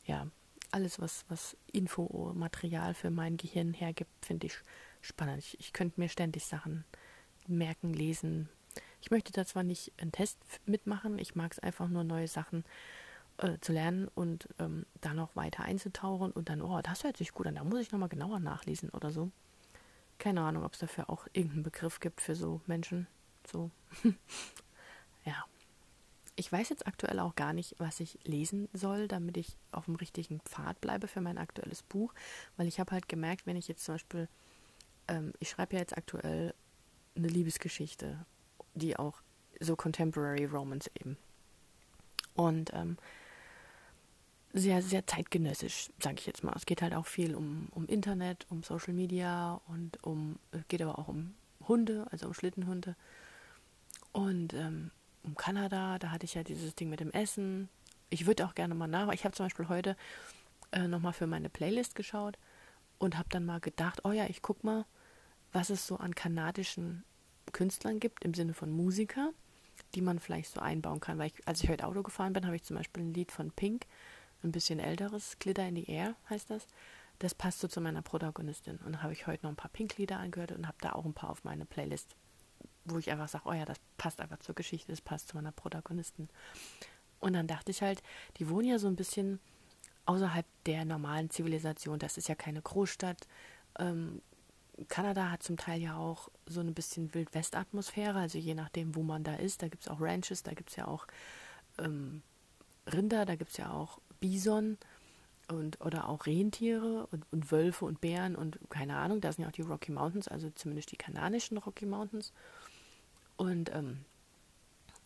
[0.05, 0.27] ja,
[0.71, 4.57] alles, was, was Info, Material für mein Gehirn hergibt, finde ich
[5.01, 5.39] spannend.
[5.39, 6.85] Ich, ich könnte mir ständig Sachen
[7.49, 8.49] merken, lesen.
[9.01, 12.63] Ich möchte da zwar nicht einen Test mitmachen, ich mag es einfach nur neue Sachen
[13.37, 17.33] äh, zu lernen und ähm, da noch weiter einzutauchen und dann, oh, das hört sich
[17.33, 19.31] gut an, da muss ich nochmal genauer nachlesen oder so.
[20.17, 23.07] Keine Ahnung, ob es dafür auch irgendeinen Begriff gibt für so Menschen.
[23.45, 23.69] So.
[25.25, 25.45] ja.
[26.39, 29.95] Ich weiß jetzt aktuell auch gar nicht, was ich lesen soll, damit ich auf dem
[29.95, 32.13] richtigen Pfad bleibe für mein aktuelles Buch,
[32.57, 34.27] weil ich habe halt gemerkt, wenn ich jetzt zum Beispiel,
[35.07, 36.53] ähm, ich schreibe ja jetzt aktuell
[37.17, 38.25] eine Liebesgeschichte,
[38.73, 39.21] die auch
[39.59, 41.17] so Contemporary Romance eben.
[42.35, 42.97] Und ähm,
[44.53, 46.53] sehr, sehr zeitgenössisch, sage ich jetzt mal.
[46.55, 50.99] Es geht halt auch viel um, um Internet, um Social Media und um, geht aber
[50.99, 51.33] auch um
[51.67, 52.95] Hunde, also um Schlittenhunde.
[54.11, 54.91] Und ähm,
[55.23, 57.69] um Kanada, da hatte ich ja dieses Ding mit dem Essen.
[58.09, 59.11] Ich würde auch gerne mal nach.
[59.11, 59.95] Ich habe zum Beispiel heute
[60.71, 62.37] äh, nochmal für meine Playlist geschaut
[62.97, 64.85] und habe dann mal gedacht, oh ja, ich guck mal,
[65.57, 67.03] was es so an kanadischen
[67.51, 69.31] Künstlern gibt, im Sinne von Musiker,
[69.95, 71.17] die man vielleicht so einbauen kann.
[71.17, 73.49] Weil ich, als ich heute Auto gefahren bin, habe ich zum Beispiel ein Lied von
[73.49, 73.87] Pink
[74.43, 76.67] ein bisschen älteres, Glitter in the Air heißt das.
[77.17, 78.77] Das passt so zu meiner Protagonistin.
[78.85, 81.31] Und habe ich heute noch ein paar Pink-Lieder angehört und habe da auch ein paar
[81.31, 82.15] auf meine Playlist,
[82.85, 85.51] wo ich einfach sage, oh ja, das passt einfach zur Geschichte, das passt zu meiner
[85.51, 86.29] Protagonistin.
[87.19, 88.03] Und dann dachte ich halt,
[88.37, 89.39] die wohnen ja so ein bisschen
[90.05, 91.97] außerhalb der normalen Zivilisation.
[91.97, 93.27] Das ist ja keine Großstadt.
[93.79, 94.21] Ähm,
[94.87, 99.23] Kanada hat zum Teil ja auch so ein bisschen Wild-West-Atmosphäre, also je nachdem, wo man
[99.23, 99.61] da ist.
[99.61, 101.07] Da gibt es auch Ranches, da gibt es ja auch
[101.79, 102.21] ähm,
[102.85, 104.77] Rinder, da gibt es ja auch Bison
[105.47, 109.49] und oder auch Rentiere und, und Wölfe und Bären und keine Ahnung, da sind ja
[109.49, 112.33] auch die Rocky Mountains, also zumindest die kanadischen Rocky Mountains.
[113.37, 114.03] Und ähm,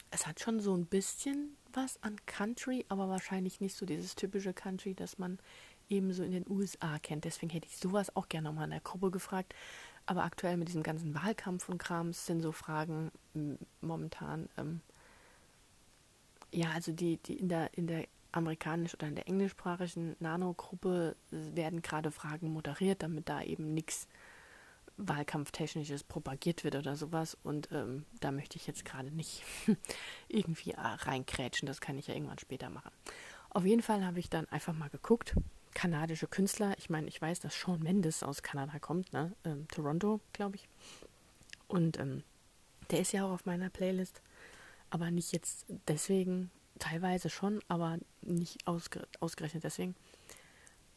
[0.09, 4.53] es hat schon so ein bisschen was an Country, aber wahrscheinlich nicht so dieses typische
[4.53, 5.39] Country, das man
[5.91, 7.25] eben so in den USA kennt.
[7.25, 9.53] Deswegen hätte ich sowas auch gerne nochmal in der Gruppe gefragt.
[10.05, 13.11] Aber aktuell mit diesem ganzen Wahlkampf und Krams sind so Fragen
[13.81, 14.49] momentan.
[14.57, 14.81] Ähm,
[16.51, 21.81] ja, also die, die in der, in der amerikanisch oder in der englischsprachigen Nano-Gruppe werden
[21.81, 24.07] gerade Fragen moderiert, damit da eben nichts
[24.97, 27.37] Wahlkampftechnisches propagiert wird oder sowas.
[27.43, 29.43] Und ähm, da möchte ich jetzt gerade nicht
[30.27, 31.65] irgendwie reinkrätschen.
[31.65, 32.91] Das kann ich ja irgendwann später machen.
[33.49, 35.35] Auf jeden Fall habe ich dann einfach mal geguckt.
[35.73, 36.75] Kanadische Künstler.
[36.77, 39.33] Ich meine, ich weiß, dass Sean Mendes aus Kanada kommt, ne?
[39.43, 40.67] Ähm, Toronto, glaube ich.
[41.67, 42.23] Und ähm,
[42.89, 44.21] der ist ja auch auf meiner Playlist.
[44.89, 49.95] Aber nicht jetzt deswegen, teilweise schon, aber nicht ausger ausgerechnet deswegen.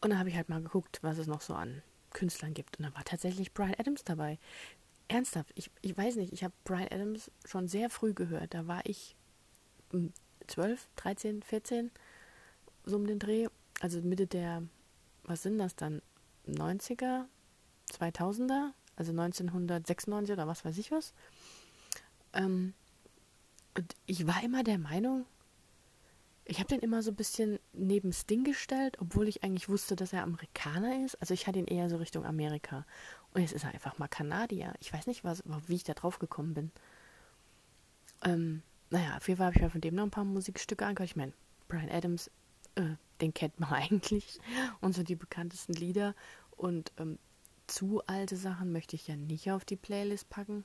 [0.01, 2.77] Und dann habe ich halt mal geguckt, was es noch so an Künstlern gibt.
[2.77, 4.37] Und da war tatsächlich Brian Adams dabei.
[5.07, 8.53] Ernsthaft, ich, ich weiß nicht, ich habe Brian Adams schon sehr früh gehört.
[8.53, 9.15] Da war ich
[10.47, 11.91] 12, 13, 14,
[12.85, 13.47] so um den Dreh.
[13.81, 14.63] Also Mitte der,
[15.23, 16.01] was sind das dann?
[16.47, 17.25] 90er,
[17.91, 21.13] 2000er, also 1996 oder was weiß ich was.
[22.33, 22.73] Ähm,
[23.75, 25.25] und ich war immer der Meinung,
[26.45, 30.13] ich habe den immer so ein bisschen neben Sting gestellt, obwohl ich eigentlich wusste, dass
[30.13, 31.15] er Amerikaner ist.
[31.15, 32.85] Also ich hatte ihn eher so Richtung Amerika.
[33.33, 34.73] Und jetzt ist er einfach mal Kanadier.
[34.79, 36.71] Ich weiß nicht, was, wie ich da drauf gekommen bin.
[38.23, 38.61] Ähm,
[38.91, 41.09] naja, auf jeden Fall habe ich mir von dem noch ein paar Musikstücke angehört.
[41.09, 41.33] Ich meine,
[41.67, 42.29] Brian Adams,
[42.75, 44.39] äh, den kennt man eigentlich.
[44.81, 46.15] Und so die bekanntesten Lieder.
[46.51, 47.19] Und ähm,
[47.67, 50.63] zu alte Sachen möchte ich ja nicht auf die Playlist packen.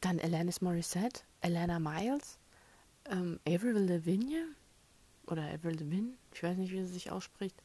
[0.00, 2.38] Dann Alanis Morissette, Alana Miles,
[3.06, 4.48] ähm, Avril Lavigne
[5.26, 7.56] oder Avril Lavigne, ich weiß nicht, wie sie sich ausspricht.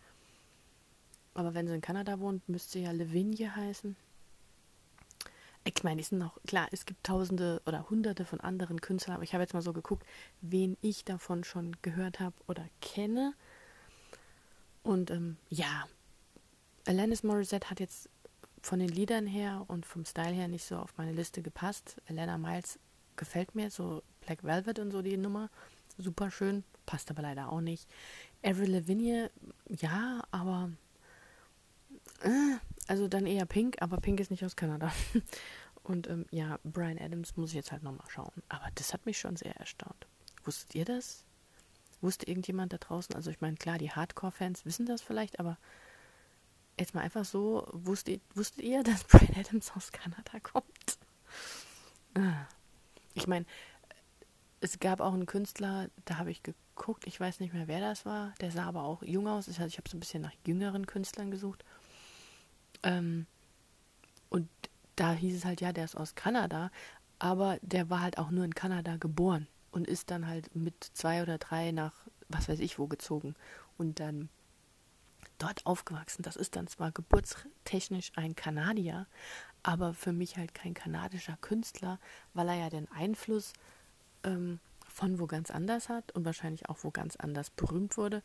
[1.33, 3.95] Aber wenn sie in Kanada wohnt, müsste sie ja Lavigne heißen.
[5.65, 9.23] Ich meine, die sind noch, klar, es gibt tausende oder hunderte von anderen Künstlern, aber
[9.23, 10.05] ich habe jetzt mal so geguckt,
[10.41, 13.33] wen ich davon schon gehört habe oder kenne.
[14.83, 15.85] Und ähm, ja,
[16.85, 18.09] Alanis Morissette hat jetzt
[18.61, 21.97] von den Liedern her und vom Style her nicht so auf meine Liste gepasst.
[22.07, 22.79] Elena Miles
[23.15, 25.49] gefällt mir, so Black Velvet und so die Nummer.
[25.97, 27.87] Super schön, passt aber leider auch nicht.
[28.43, 29.31] Avril Lavigne,
[29.67, 30.71] ja, aber
[32.21, 34.91] äh, also dann eher Pink, aber Pink ist nicht aus Kanada.
[35.83, 38.43] Und ähm, ja, Brian Adams muss ich jetzt halt nochmal schauen.
[38.47, 40.07] Aber das hat mich schon sehr erstaunt.
[40.43, 41.25] Wusstet ihr das?
[42.01, 43.15] Wusste irgendjemand da draußen?
[43.15, 45.57] Also ich meine, klar, die Hardcore-Fans wissen das vielleicht, aber
[46.79, 50.97] jetzt mal einfach so, wusstet, wusstet ihr, dass Brian Adams aus Kanada kommt?
[52.15, 52.45] Ah.
[53.13, 53.45] Ich meine,
[54.61, 58.05] es gab auch einen Künstler, da habe ich geguckt, ich weiß nicht mehr, wer das
[58.05, 59.47] war, der sah aber auch jung aus.
[59.47, 61.65] Ich habe so ein bisschen nach jüngeren Künstlern gesucht.
[62.83, 63.25] Ähm,
[64.29, 64.49] und
[64.95, 66.71] da hieß es halt, ja, der ist aus Kanada,
[67.19, 71.21] aber der war halt auch nur in Kanada geboren und ist dann halt mit zwei
[71.21, 71.93] oder drei nach
[72.29, 73.35] was weiß ich wo gezogen
[73.77, 74.29] und dann
[75.37, 76.21] dort aufgewachsen.
[76.21, 79.07] Das ist dann zwar geburtstechnisch ein Kanadier,
[79.63, 81.99] aber für mich halt kein kanadischer Künstler,
[82.33, 83.53] weil er ja den Einfluss
[84.23, 88.21] ähm, von wo ganz anders hat und wahrscheinlich auch wo ganz anders berühmt wurde.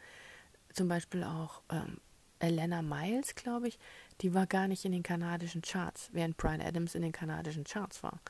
[0.72, 1.98] Zum Beispiel auch ähm,
[2.40, 3.78] Elena Miles, glaube ich,
[4.20, 8.02] die war gar nicht in den kanadischen Charts, während Brian Adams in den kanadischen Charts
[8.02, 8.20] war.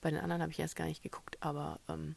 [0.00, 2.16] Bei den anderen habe ich erst gar nicht geguckt, aber ähm,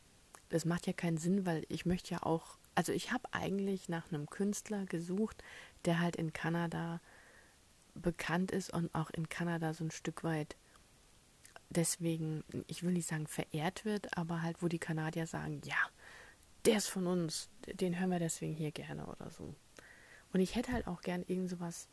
[0.50, 4.12] das macht ja keinen Sinn, weil ich möchte ja auch, also ich habe eigentlich nach
[4.12, 5.44] einem Künstler gesucht,
[5.86, 7.02] der halt in Kanada
[7.94, 10.56] bekannt ist und auch in Kanada so ein Stück weit
[11.70, 15.78] deswegen, ich will nicht sagen verehrt wird, aber halt, wo die Kanadier sagen, ja,
[16.66, 19.54] der ist von uns, den hören wir deswegen hier gerne oder so.
[20.34, 21.88] Und ich hätte halt auch gern irgend sowas,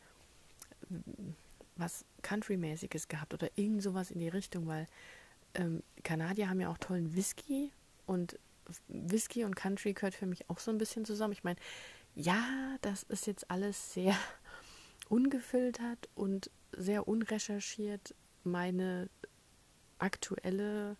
[1.75, 4.87] was Country-mäßiges gehabt oder irgend sowas in die Richtung, weil
[5.55, 7.71] ähm, Kanadier haben ja auch tollen Whisky
[8.05, 8.39] und
[8.87, 11.33] Whisky und Country gehört für mich auch so ein bisschen zusammen.
[11.33, 11.59] Ich meine,
[12.15, 14.15] ja, das ist jetzt alles sehr
[15.09, 18.15] ungefiltert und sehr unrecherchiert.
[18.43, 19.09] Meine
[19.99, 20.97] aktuelle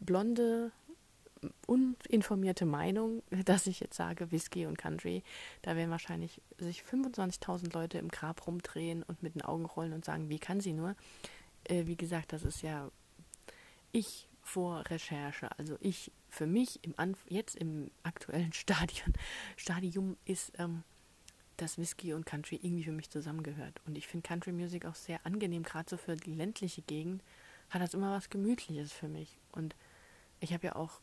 [0.00, 0.72] blonde
[1.66, 5.22] uninformierte Meinung, dass ich jetzt sage Whisky und Country,
[5.62, 10.04] da werden wahrscheinlich sich 25.000 Leute im Grab rumdrehen und mit den Augen rollen und
[10.04, 10.96] sagen, wie kann sie nur?
[11.64, 12.90] Äh, wie gesagt, das ist ja
[13.92, 15.48] ich vor Recherche.
[15.58, 19.12] Also ich für mich im Anf jetzt im aktuellen Stadion,
[19.56, 20.84] Stadium ist, ähm,
[21.56, 23.80] dass Whisky und Country irgendwie für mich zusammengehört.
[23.86, 27.22] Und ich finde Country Music auch sehr angenehm, gerade so für die ländliche Gegend
[27.70, 29.38] hat das immer was Gemütliches für mich.
[29.52, 29.74] Und
[30.40, 31.00] ich habe ja auch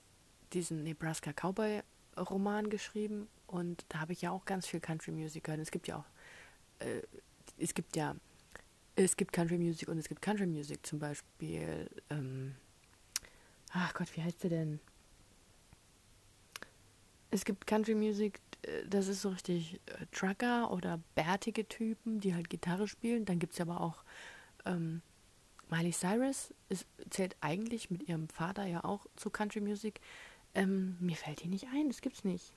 [0.54, 1.82] diesen Nebraska Cowboy
[2.18, 5.62] Roman geschrieben und da habe ich ja auch ganz viel Country Music gehört.
[5.62, 7.02] Es gibt ja auch, äh,
[7.58, 8.16] es gibt ja,
[8.96, 12.56] es gibt Country Music und es gibt Country Music zum Beispiel, ähm,
[13.74, 14.80] ach Gott, wie heißt der denn?
[17.30, 22.36] Es gibt Country Music, äh, das ist so richtig äh, Trucker oder bärtige Typen, die
[22.36, 23.26] halt Gitarre spielen.
[23.26, 24.04] Dann gibt es aber auch
[24.66, 25.02] ähm,
[25.70, 30.02] Miley Cyrus, ist, zählt eigentlich mit ihrem Vater ja auch zu Country Music.
[30.54, 32.54] Ähm, mir fällt die nicht ein, das gibt's nicht.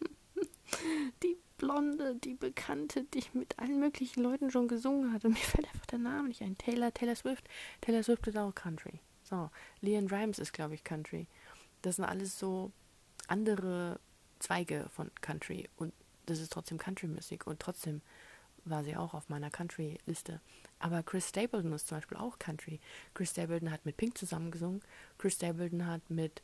[1.24, 5.24] die Blonde, die Bekannte, die mit allen möglichen Leuten schon gesungen hat.
[5.24, 6.56] Und mir fällt einfach der Name nicht ein.
[6.56, 7.48] Taylor, Taylor Swift.
[7.80, 9.00] Taylor Swift ist auch Country.
[9.32, 11.26] So, Leon Rimes ist, glaube ich, Country.
[11.80, 12.70] Das sind alles so
[13.28, 13.98] andere
[14.40, 15.70] Zweige von Country.
[15.76, 15.94] Und
[16.26, 17.46] das ist trotzdem Country-Musik.
[17.46, 18.02] Und trotzdem
[18.66, 20.42] war sie auch auf meiner Country-Liste.
[20.80, 22.78] Aber Chris Stapleton ist zum Beispiel auch Country.
[23.14, 24.82] Chris Stapleton hat mit Pink zusammengesungen.
[25.16, 26.42] Chris Stapleton hat mit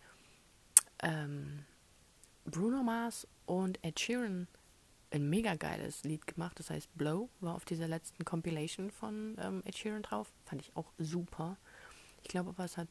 [1.02, 1.66] ähm,
[2.46, 4.48] Bruno Mars und Ed Sheeran
[5.10, 9.62] ein mega geiles Lied gemacht, das heißt Blow, war auf dieser letzten Compilation von ähm,
[9.66, 10.32] Ed Sheeran drauf.
[10.46, 11.58] Fand ich auch super.
[12.22, 12.88] Ich glaube aber, es hat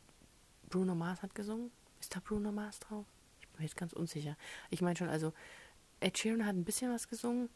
[0.70, 1.72] Bruno Mars hat gesungen.
[2.00, 3.06] Ist da Bruno Mars drauf?
[3.42, 4.36] Ich bin mir jetzt ganz unsicher.
[4.70, 5.34] Ich meine schon, also
[6.00, 7.50] Ed Sheeran hat ein bisschen was gesungen.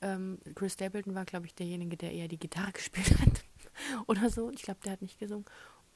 [0.00, 3.44] Ähm, Chris Stapleton war, glaube ich, derjenige, der eher die Gitarre gespielt hat.
[4.06, 4.50] Oder so.
[4.50, 5.44] Ich glaube, der hat nicht gesungen.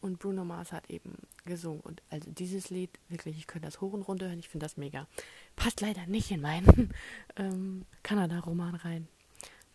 [0.00, 1.80] Und Bruno Mars hat eben gesungen.
[1.80, 4.76] Und also dieses Lied, wirklich, ich könnte das hoch und runter hören, ich finde das
[4.76, 5.06] mega.
[5.54, 6.92] Passt leider nicht in meinen
[7.36, 9.06] ähm, Kanada-Roman rein.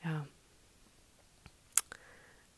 [0.03, 0.27] Ja.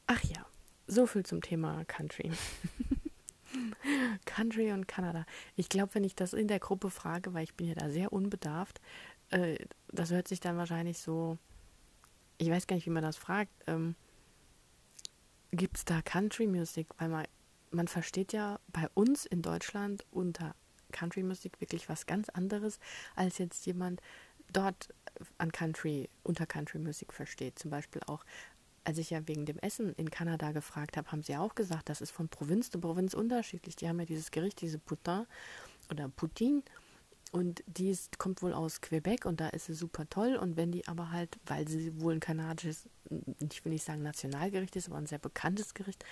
[0.08, 0.49] Ach ja,
[0.90, 2.32] so viel zum Thema Country.
[4.26, 5.26] Country und Kanada.
[5.56, 8.12] Ich glaube, wenn ich das in der Gruppe frage, weil ich bin ja da sehr
[8.12, 8.82] unbedarft,
[9.32, 9.58] äh,
[9.92, 11.38] das hört sich dann wahrscheinlich so,
[12.38, 13.96] ich weiß gar nicht, wie man das fragt, ähm,
[15.52, 16.88] gibt es da Country Music?
[16.98, 17.28] Weil man,
[17.72, 20.56] man versteht ja bei uns in Deutschland unter
[20.92, 22.80] Country Music wirklich was ganz anderes,
[23.16, 24.02] als jetzt jemand
[24.52, 24.90] dort
[25.38, 27.60] an Country, unter Country Music versteht.
[27.60, 28.24] Zum Beispiel auch
[28.84, 32.02] als ich ja wegen dem Essen in Kanada gefragt habe, haben sie auch gesagt, das
[32.02, 33.76] ist von Provinz zu Provinz unterschiedlich.
[33.76, 35.26] Die haben ja dieses Gericht, diese Poutin
[35.92, 36.64] oder Poutine
[37.32, 40.36] und die ist, kommt wohl aus Quebec und da ist sie super toll.
[40.36, 42.90] Und wenn die aber halt, weil sie wohl ein kanadisches,
[43.52, 46.04] ich will nicht sagen Nationalgericht ist, aber ein sehr bekanntes Gericht,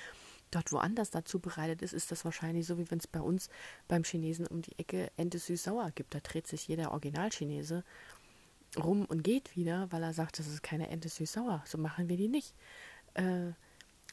[0.51, 3.49] dort woanders dazu bereitet ist, ist das wahrscheinlich so, wie wenn es bei uns
[3.87, 6.13] beim Chinesen um die Ecke Ente süß-sauer gibt.
[6.13, 7.83] Da dreht sich jeder Originalchinese
[8.75, 11.63] rum und geht wieder, weil er sagt, das ist keine Ente süß-sauer.
[11.65, 12.53] So machen wir die nicht.
[13.13, 13.51] Äh,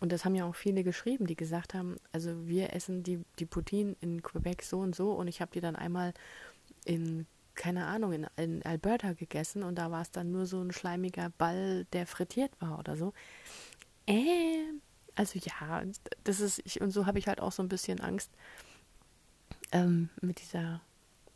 [0.01, 3.47] und das haben ja auch viele geschrieben, die gesagt haben, also wir essen die, die
[3.47, 6.13] Poutine in Quebec so und so und ich habe die dann einmal
[6.85, 10.73] in, keine Ahnung, in, in Alberta gegessen und da war es dann nur so ein
[10.73, 13.13] schleimiger Ball, der frittiert war oder so.
[14.07, 14.65] Äh,
[15.15, 15.85] also ja,
[16.25, 18.31] das ist, ich, und so habe ich halt auch so ein bisschen Angst
[19.71, 20.81] ähm, mit dieser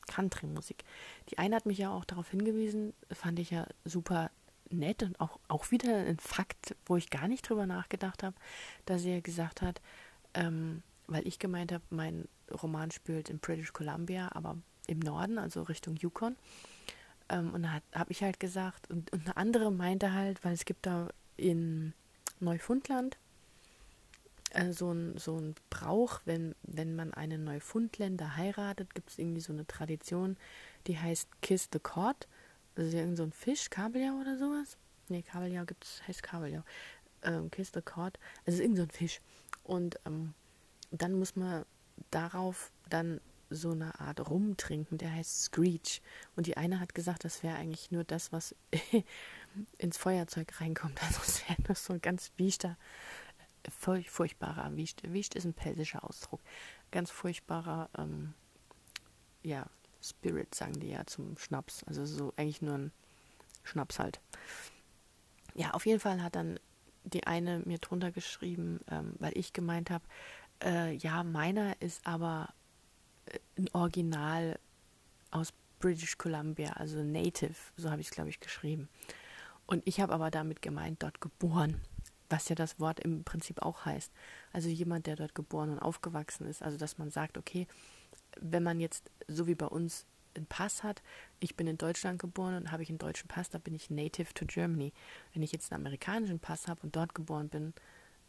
[0.09, 0.85] Country-Musik.
[1.31, 4.31] Die eine hat mich ja auch darauf hingewiesen, fand ich ja super
[4.71, 8.37] nett und auch, auch wieder ein Fakt, wo ich gar nicht drüber nachgedacht habe,
[8.87, 9.81] dass sie ja gesagt hat,
[10.35, 12.29] ähm, weil ich gemeint habe, mein
[12.63, 16.37] Roman spielt in British Columbia, aber im Norden, also Richtung Yukon.
[17.29, 20.65] Ähm, und da habe ich halt gesagt, und, und eine andere meinte halt, weil es
[20.65, 21.93] gibt da in
[22.41, 23.19] Neufundland
[24.51, 29.41] äh, so ein, so ein Brauch, wenn, wenn man einen Neufundländer heiratet, gibt es irgendwie
[29.41, 30.37] so eine Tradition,
[30.87, 32.29] die heißt Kiss the Cord.
[32.75, 34.77] Das ist ja irgend so ein Fisch, Kabeljau oder sowas.
[35.09, 36.63] Nee, Kabeljau gibt's, heißt Kabeljau.
[37.23, 38.19] Ähm, Kiss the Cord.
[38.45, 39.21] Es ist irgend so ein Fisch.
[39.65, 40.35] Und ähm,
[40.91, 41.65] dann muss man
[42.11, 46.03] darauf dann so eine Art rumtrinken, der heißt Screech.
[46.37, 48.55] Und die eine hat gesagt, das wäre eigentlich nur das, was
[49.79, 51.03] ins Feuerzeug reinkommt.
[51.03, 52.77] Also es wäre nur so ein ganz biester
[53.69, 55.03] furch furchtbarer Wicht.
[55.13, 56.41] Wicht ist ein pelsischer Ausdruck.
[56.91, 58.35] Ganz furchtbarer, ähm,
[59.43, 59.67] ja,
[60.03, 61.85] Spirit, sagen die ja zum Schnaps.
[61.85, 62.93] Also so eigentlich nur ein
[63.65, 64.21] Schnaps halt.
[65.55, 66.59] Ja, auf jeden Fall hat dann
[67.05, 70.05] die eine mir drunter geschrieben, ähm, weil ich gemeint habe,
[70.63, 72.53] äh, ja, meiner ist aber
[73.27, 74.59] äh, ein Original
[75.31, 78.89] aus British Columbia, also Native, so habe ich es, glaube ich, geschrieben.
[79.67, 81.81] Und ich habe aber damit gemeint, dort geboren
[82.31, 84.13] was ja das Wort im Prinzip auch heißt.
[84.53, 86.63] Also jemand, der dort geboren und aufgewachsen ist.
[86.63, 87.67] Also dass man sagt, okay,
[88.41, 91.03] wenn man jetzt so wie bei uns einen Pass hat,
[91.41, 94.33] ich bin in Deutschland geboren und habe ich einen deutschen Pass, da bin ich native
[94.35, 94.93] to Germany.
[95.33, 97.75] Wenn ich jetzt einen amerikanischen Pass habe und dort geboren bin,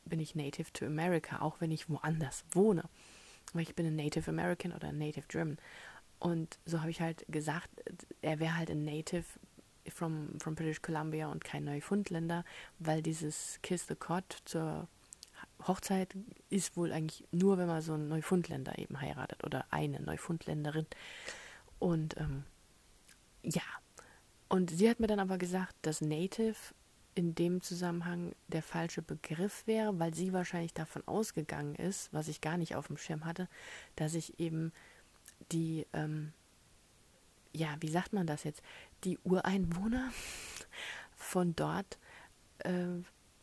[0.06, 2.84] bin ich native to America, auch wenn ich woanders wohne.
[3.54, 5.58] Weil ich bin ein Native American oder ein Native German.
[6.20, 7.70] Und so habe ich halt gesagt,
[8.22, 9.26] er wäre halt ein Native
[9.90, 12.46] from, from British Columbia und kein Neufundländer,
[12.80, 14.88] weil dieses Kiss the Cod zur
[15.68, 16.16] Hochzeit
[16.50, 20.86] ist wohl eigentlich nur, wenn man so einen Neufundländer eben heiratet oder eine Neufundländerin.
[21.80, 22.44] Und ähm,
[23.44, 23.62] ja,
[24.48, 26.56] und sie hat mir dann aber gesagt, dass Native
[27.16, 32.42] in dem Zusammenhang der falsche Begriff wäre, weil sie wahrscheinlich davon ausgegangen ist, was ich
[32.42, 33.48] gar nicht auf dem Schirm hatte,
[33.96, 34.72] dass ich eben
[35.52, 36.34] die ähm,
[37.54, 38.62] ja, wie sagt man das jetzt,
[39.04, 40.12] die Ureinwohner
[41.16, 41.98] von dort
[42.60, 42.88] äh,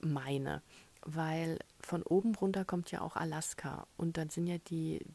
[0.01, 0.63] meine.
[1.03, 5.07] Weil von oben runter kommt ja auch Alaska und dann sind ja die,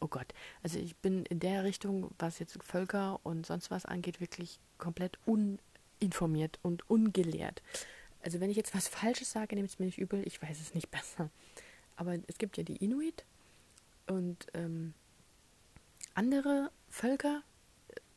[0.00, 4.20] oh Gott, also ich bin in der Richtung, was jetzt Völker und sonst was angeht,
[4.20, 7.62] wirklich komplett uninformiert und ungelehrt.
[8.22, 10.74] Also wenn ich jetzt was Falsches sage, nehmt es mir nicht übel, ich weiß es
[10.74, 11.30] nicht besser.
[11.96, 13.24] Aber es gibt ja die Inuit
[14.06, 14.92] und ähm,
[16.14, 17.42] andere Völker,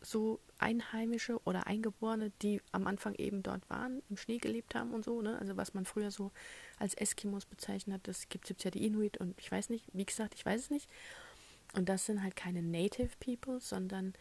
[0.02, 5.04] so Einheimische oder Eingeborene, die am Anfang eben dort waren, im Schnee gelebt haben und
[5.04, 5.38] so, ne?
[5.40, 6.32] Also was man früher so
[6.80, 10.06] als Eskimos bezeichnet hat, das gibt es ja die Inuit und ich weiß nicht, wie
[10.06, 10.90] gesagt, ich weiß es nicht.
[11.74, 14.14] Und das sind halt keine Native People, sondern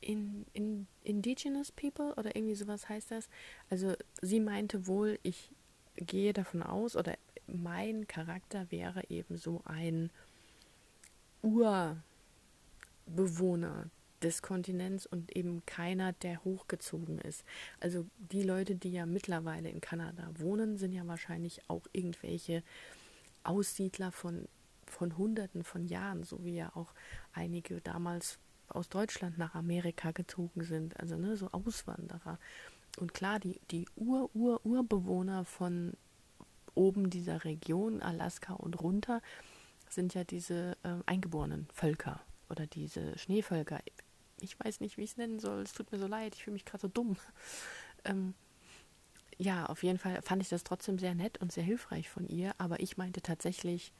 [0.00, 3.28] in, in, Indigenous People oder irgendwie sowas heißt das.
[3.70, 5.50] Also sie meinte wohl, ich
[5.96, 7.16] gehe davon aus, oder
[7.46, 10.10] mein Charakter wäre eben so ein
[11.42, 11.96] Ur-
[13.14, 13.90] Bewohner
[14.22, 17.44] des Kontinents und eben keiner, der hochgezogen ist.
[17.80, 22.62] Also die Leute, die ja mittlerweile in Kanada wohnen, sind ja wahrscheinlich auch irgendwelche
[23.44, 24.46] Aussiedler von,
[24.86, 26.94] von Hunderten von Jahren, so wie ja auch
[27.32, 28.38] einige damals
[28.68, 32.38] aus Deutschland nach Amerika gezogen sind, also ne, so Auswanderer.
[32.98, 35.92] und klar, die, die Ur-Ur-Urbewohner von
[36.74, 39.20] oben dieser Region, Alaska und runter,
[39.90, 42.20] sind ja diese äh, eingeborenen Völker
[42.52, 43.80] oder diese Schneevölker.
[44.40, 45.62] Ich weiß nicht, wie ich es nennen soll.
[45.62, 47.16] Es tut mir so leid, ich fühle mich gerade so dumm.
[48.04, 48.34] Ähm,
[49.38, 52.52] ja, auf jeden Fall fand ich das trotzdem sehr nett und sehr hilfreich von ihr,
[52.58, 53.92] aber ich meinte tatsächlich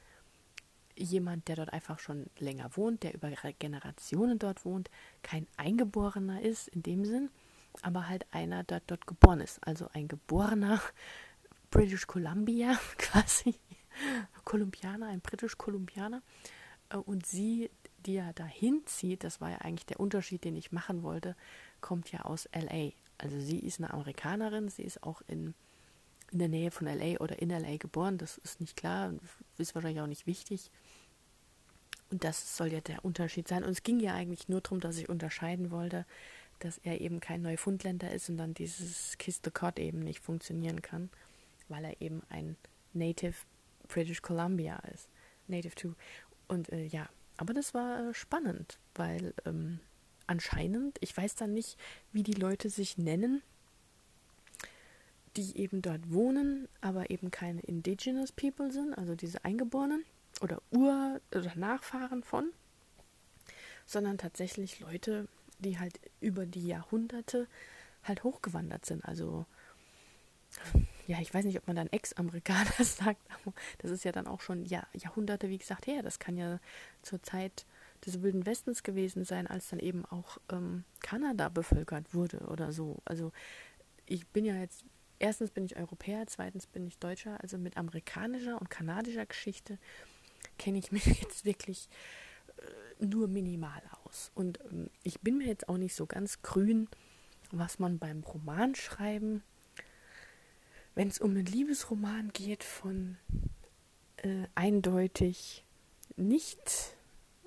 [0.97, 3.31] jemand, der dort einfach schon länger wohnt, der über
[3.61, 4.91] Generationen dort wohnt,
[5.23, 7.31] kein Eingeborener ist in dem Sinn,
[7.83, 9.65] aber halt einer, der dort geboren ist.
[9.65, 10.81] Also ein geborener
[11.71, 13.55] British Columbia quasi,
[14.45, 16.23] Kolumbianer, ein britisch-Kolumbianer.
[16.91, 17.71] Äh, und sie,
[18.03, 21.37] die ja dahin zieht, das war ja eigentlich der Unterschied, den ich machen wollte,
[21.81, 22.91] kommt ja aus LA.
[23.19, 25.55] Also sie ist eine Amerikanerin, sie ist auch in,
[26.31, 29.13] in der Nähe von LA oder in LA geboren, das ist nicht klar,
[29.59, 30.71] ist wahrscheinlich auch nicht wichtig.
[32.11, 33.65] Und das soll ja der Unterschied sein.
[33.65, 36.05] Und es ging ja eigentlich nur darum, dass ich unterscheiden wollte,
[36.59, 40.83] dass er eben kein Neufundländer ist und dann dieses Kiss the Cod eben nicht funktionieren
[40.83, 41.11] kann,
[41.69, 42.57] weil er eben ein
[42.93, 43.35] Native
[43.89, 45.09] British Columbia ist.
[45.49, 45.95] Native to.
[46.49, 49.81] Und äh, ja, aber das war äh, spannend, weil ähm,
[50.27, 51.79] anscheinend, ich weiß dann nicht,
[52.13, 53.43] wie die Leute sich nennen,
[55.37, 60.05] die eben dort wohnen, aber eben keine Indigenous People sind, also diese Eingeborenen
[60.41, 62.53] oder Ur- oder Nachfahren von,
[63.87, 65.29] sondern tatsächlich Leute,
[65.59, 67.49] die halt über die Jahrhunderte
[68.03, 69.05] halt hochgewandert sind.
[69.05, 69.47] Also,
[71.13, 74.41] ja, ich weiß nicht, ob man dann Ex-Amerikaner sagt, aber das ist ja dann auch
[74.41, 76.03] schon ja, Jahrhunderte, wie gesagt, her.
[76.03, 76.59] Das kann ja
[77.03, 77.67] zur Zeit
[78.07, 82.97] des Wilden Westens gewesen sein, als dann eben auch ähm, Kanada bevölkert wurde oder so.
[83.05, 83.31] Also,
[84.07, 84.87] ich bin ja jetzt,
[85.19, 89.79] erstens bin ich Europäer, zweitens bin ich Deutscher, also mit amerikanischer und kanadischer Geschichte
[90.59, 91.91] kenne ich mich jetzt wirklich
[92.57, 94.33] äh, nur minimal aus.
[94.35, 96.89] Und ähm, ich bin mir jetzt auch nicht so ganz grün,
[97.51, 99.43] was man beim Romanschreiben,
[100.95, 103.17] wenn es um einen Liebesroman geht von
[104.19, 105.65] äh, eindeutig
[106.17, 106.97] nicht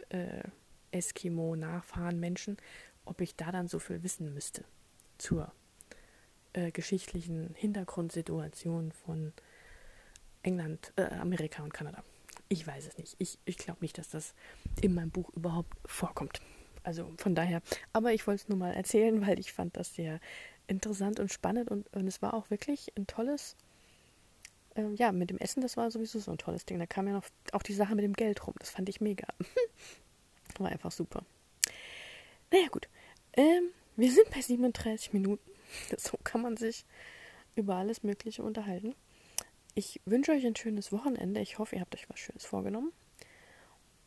[0.09, 0.43] äh,
[0.91, 2.57] Eskimo-Nachfahren Menschen,
[3.05, 4.63] ob ich da dann so viel wissen müsste
[5.17, 5.51] zur
[6.53, 9.33] äh, geschichtlichen Hintergrundsituation von
[10.41, 12.03] England, äh, Amerika und Kanada.
[12.47, 13.15] Ich weiß es nicht.
[13.17, 14.33] Ich, ich glaube nicht, dass das
[14.81, 16.41] in meinem Buch überhaupt vorkommt.
[16.83, 17.61] Also von daher,
[17.93, 20.19] aber ich wollte es nur mal erzählen, weil ich fand das sehr
[20.67, 23.55] interessant und spannend und, und es war auch wirklich ein tolles,
[24.75, 26.79] äh, ja, mit dem Essen, das war sowieso so ein tolles Ding.
[26.79, 28.55] Da kam ja noch auch die Sache mit dem Geld rum.
[28.59, 29.27] Das fand ich mega.
[30.59, 31.23] war einfach super.
[32.51, 32.87] Naja, gut.
[33.33, 35.51] Ähm, wir sind bei 37 Minuten.
[35.97, 36.85] So kann man sich
[37.55, 38.93] über alles Mögliche unterhalten.
[39.73, 41.41] Ich wünsche euch ein schönes Wochenende.
[41.41, 42.93] Ich hoffe, ihr habt euch was Schönes vorgenommen.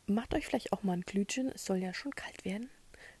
[0.07, 1.49] Macht euch vielleicht auch mal ein Glütchen.
[1.49, 2.69] Es soll ja schon kalt werden.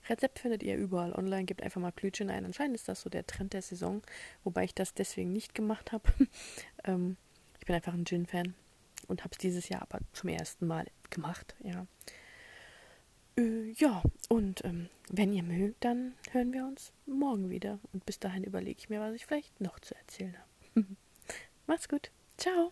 [0.09, 1.45] Rezept findet ihr überall online.
[1.45, 2.45] Gebt einfach mal Glütchen ein.
[2.45, 4.01] Anscheinend ist das so der Trend der Saison,
[4.43, 6.03] wobei ich das deswegen nicht gemacht habe.
[6.83, 7.17] ähm,
[7.59, 8.53] ich bin einfach ein Gin-Fan
[9.07, 11.55] und habe es dieses Jahr aber zum ersten Mal gemacht.
[11.63, 11.85] Ja,
[13.37, 17.79] äh, ja und ähm, wenn ihr mögt, dann hören wir uns morgen wieder.
[17.93, 20.85] Und bis dahin überlege ich mir, was ich vielleicht noch zu erzählen habe.
[21.67, 22.11] Macht's gut.
[22.37, 22.71] Ciao.